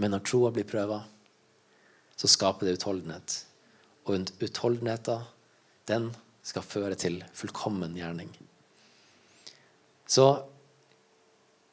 Men 0.00 0.14
når 0.14 0.24
troa 0.26 0.52
blir 0.54 0.68
prøva, 0.68 1.02
så 2.16 2.30
skaper 2.30 2.68
det 2.68 2.78
utholdenhet. 2.78 3.36
Og 4.06 4.30
utholdenheten, 4.42 5.26
den 5.88 6.10
skal 6.42 6.64
føre 6.66 6.96
til 6.98 7.20
fullkommen 7.36 7.94
gjerning. 7.98 8.30
Så 10.06 10.26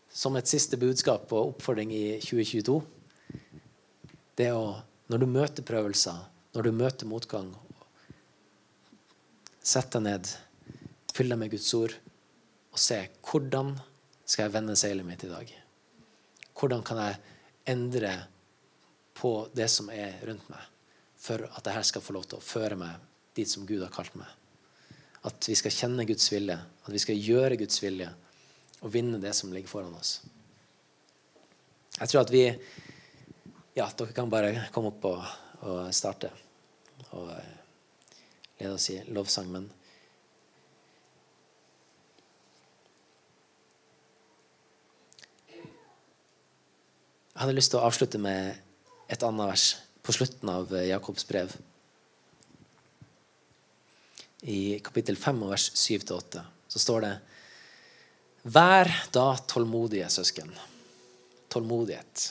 som 0.09 0.35
et 0.35 0.49
siste 0.49 0.77
budskap 0.79 1.29
og 1.33 1.53
oppfordring 1.53 1.91
i 1.93 2.05
2022 2.23 2.79
det 4.39 4.51
å 4.55 4.79
Når 5.09 5.23
du 5.23 5.25
møter 5.25 5.65
prøvelser, 5.65 6.17
når 6.53 6.67
du 6.67 6.75
møter 6.77 7.07
motgang, 7.09 7.47
sett 9.57 9.89
deg 9.95 10.03
ned, 10.05 10.27
fyll 11.17 11.33
deg 11.33 11.39
med 11.41 11.49
Guds 11.49 11.69
ord 11.73 11.95
og 12.69 12.77
se 12.77 12.99
hvordan 13.25 13.71
skal 14.21 14.43
jeg 14.43 14.53
vende 14.53 14.75
seilet 14.77 15.07
mitt 15.07 15.25
i 15.25 15.31
dag. 15.31 15.49
Hvordan 16.53 16.85
kan 16.85 17.01
jeg 17.01 17.17
endre 17.69 18.13
på 19.19 19.33
det 19.53 19.67
som 19.71 19.89
er 19.91 20.19
rundt 20.27 20.47
meg, 20.51 20.65
for 21.19 21.43
at 21.49 21.65
dette 21.65 21.83
skal 21.89 22.03
få 22.03 22.15
lov 22.15 22.27
til 22.29 22.39
å 22.39 22.45
føre 22.45 22.77
meg 22.79 22.99
dit 23.35 23.49
som 23.49 23.65
Gud 23.67 23.83
har 23.83 23.93
kalt 23.93 24.15
meg. 24.19 24.27
At 25.27 25.49
vi 25.49 25.55
skal 25.59 25.75
kjenne 25.75 26.07
Guds 26.07 26.29
vilje, 26.31 26.55
at 26.55 26.91
vi 26.93 27.01
skal 27.03 27.19
gjøre 27.19 27.59
Guds 27.59 27.81
vilje 27.83 28.09
og 28.79 28.93
vinne 28.93 29.19
det 29.19 29.33
som 29.35 29.51
ligger 29.51 29.71
foran 29.71 29.97
oss. 29.99 30.19
Jeg 31.99 32.07
tror 32.11 32.23
at 32.23 32.31
vi 32.33 32.45
Ja, 33.77 33.85
dere 33.95 34.11
kan 34.15 34.31
bare 34.31 34.65
komme 34.73 34.89
opp 34.91 35.05
og, 35.07 35.19
og 35.63 35.91
starte 35.95 36.31
og 37.15 37.29
lede 38.59 38.73
oss 38.73 38.89
i 38.91 38.97
lovsang. 39.07 39.47
Men 39.51 39.69
Jeg 47.39 47.45
hadde 47.45 47.55
lyst 47.55 47.71
til 47.71 47.79
å 47.79 47.87
avslutte 47.87 48.19
med 48.19 48.57
et 49.07 49.21
annet 49.23 49.47
vers 49.47 49.65
på 50.03 50.11
slutten 50.11 50.49
av 50.51 50.73
eh, 50.75 50.89
Jakobs 50.89 51.23
brev. 51.23 51.53
I 54.43 54.75
kapittel 54.83 55.15
5 55.15 55.39
vers 55.47 55.69
7-8 55.71 56.43
så 56.67 56.81
står 56.83 57.05
det 57.05 57.13
Vær 58.43 58.91
da 59.15 59.23
tålmodige, 59.53 60.09
søsken. 60.11 60.51
Tålmodighet. 61.47 62.25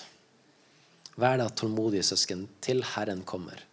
Vær 1.16 1.40
da 1.40 1.48
tålmodige, 1.56 2.04
søsken, 2.04 2.44
til 2.60 2.84
Herren 2.92 3.24
kommer. 3.24 3.64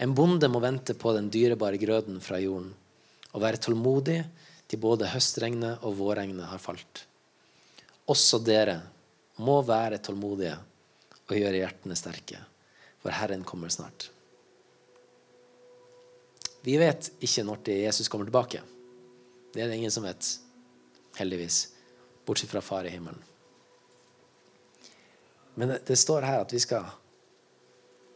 En 0.00 0.16
bonde 0.16 0.48
må 0.48 0.64
vente 0.64 0.96
på 0.96 1.12
den 1.20 1.28
dyrebare 1.28 1.76
grøden 1.84 2.16
fra 2.24 2.40
jorden 2.40 2.72
og 3.34 3.44
være 3.44 3.60
tålmodig 3.60 4.22
til 4.72 4.86
både 4.88 5.12
høstregnet 5.12 5.84
og 5.84 6.00
vårregnet 6.00 6.48
har 6.48 6.64
falt. 6.64 7.04
Også 8.08 8.40
dere 8.40 8.80
må 9.42 9.60
være 9.66 10.00
tålmodige 10.02 10.56
og 11.26 11.34
gjøre 11.36 11.60
hjertene 11.60 11.96
sterke, 11.98 12.40
for 13.02 13.14
Herren 13.14 13.44
kommer 13.46 13.72
snart. 13.72 14.10
Vi 16.66 16.74
vet 16.80 17.12
ikke 17.22 17.44
når 17.46 17.68
Jesus 17.70 18.08
kommer 18.10 18.26
tilbake. 18.26 18.62
Det 19.54 19.62
er 19.62 19.70
det 19.70 19.78
ingen 19.78 19.92
som 19.94 20.06
vet, 20.06 20.26
heldigvis, 21.18 21.68
bortsett 22.26 22.50
fra 22.50 22.62
Far 22.64 22.88
i 22.88 22.92
himmelen. 22.92 23.20
Men 25.54 25.70
det, 25.72 25.82
det 25.88 25.96
står 25.96 26.26
her 26.26 26.42
at 26.42 26.52
vi 26.52 26.60
skal, 26.60 26.88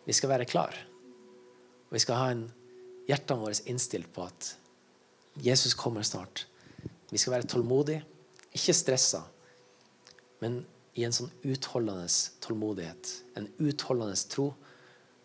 vi 0.05 0.17
skal 0.17 0.33
være 0.35 0.49
klar. 0.51 0.75
Og 1.89 1.95
vi 1.97 2.03
skal 2.03 2.19
ha 2.19 2.33
en, 2.35 2.43
hjertene 3.09 3.41
våre 3.41 3.57
innstilt 3.71 4.11
på 4.15 4.27
at 4.27 4.51
Jesus 5.41 5.75
kommer 5.79 6.05
snart. 6.07 6.45
Vi 7.11 7.19
skal 7.19 7.39
være 7.39 7.49
tålmodige, 7.49 8.03
ikke 8.55 8.75
stressa, 8.75 9.23
men 10.43 10.61
i 11.01 11.05
en 11.07 11.15
sånn 11.17 11.31
utholdende 11.49 12.09
tålmodighet. 12.45 13.13
En 13.41 13.49
utholdende 13.63 14.19
tro 14.29 14.51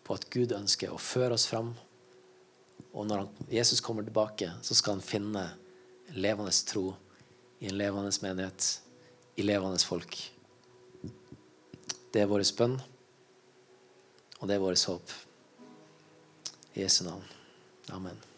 på 0.06 0.16
at 0.16 0.24
Gud 0.32 0.54
ønsker 0.56 0.92
å 0.92 1.00
føre 1.02 1.36
oss 1.36 1.44
fram. 1.50 1.74
Og 2.96 3.08
når 3.10 3.26
Jesus 3.52 3.82
kommer 3.84 4.06
tilbake, 4.06 4.48
så 4.64 4.76
skal 4.76 4.96
han 4.96 5.04
finne 5.04 5.44
levende 6.16 6.54
tro 6.68 6.94
i 7.60 7.68
en 7.68 7.76
levende 7.76 8.12
menighet, 8.22 8.70
i 9.36 9.44
levende 9.44 9.80
folk. 9.84 10.16
Det 12.12 12.22
er 12.22 12.30
vår 12.30 12.46
bønn, 12.56 12.78
og 14.40 14.48
det 14.48 14.56
er 14.56 14.62
vårt 14.62 14.86
håp. 14.88 15.12
I 16.76 16.84
Jesu 16.84 17.04
navn. 17.04 17.24
Amen. 17.92 18.35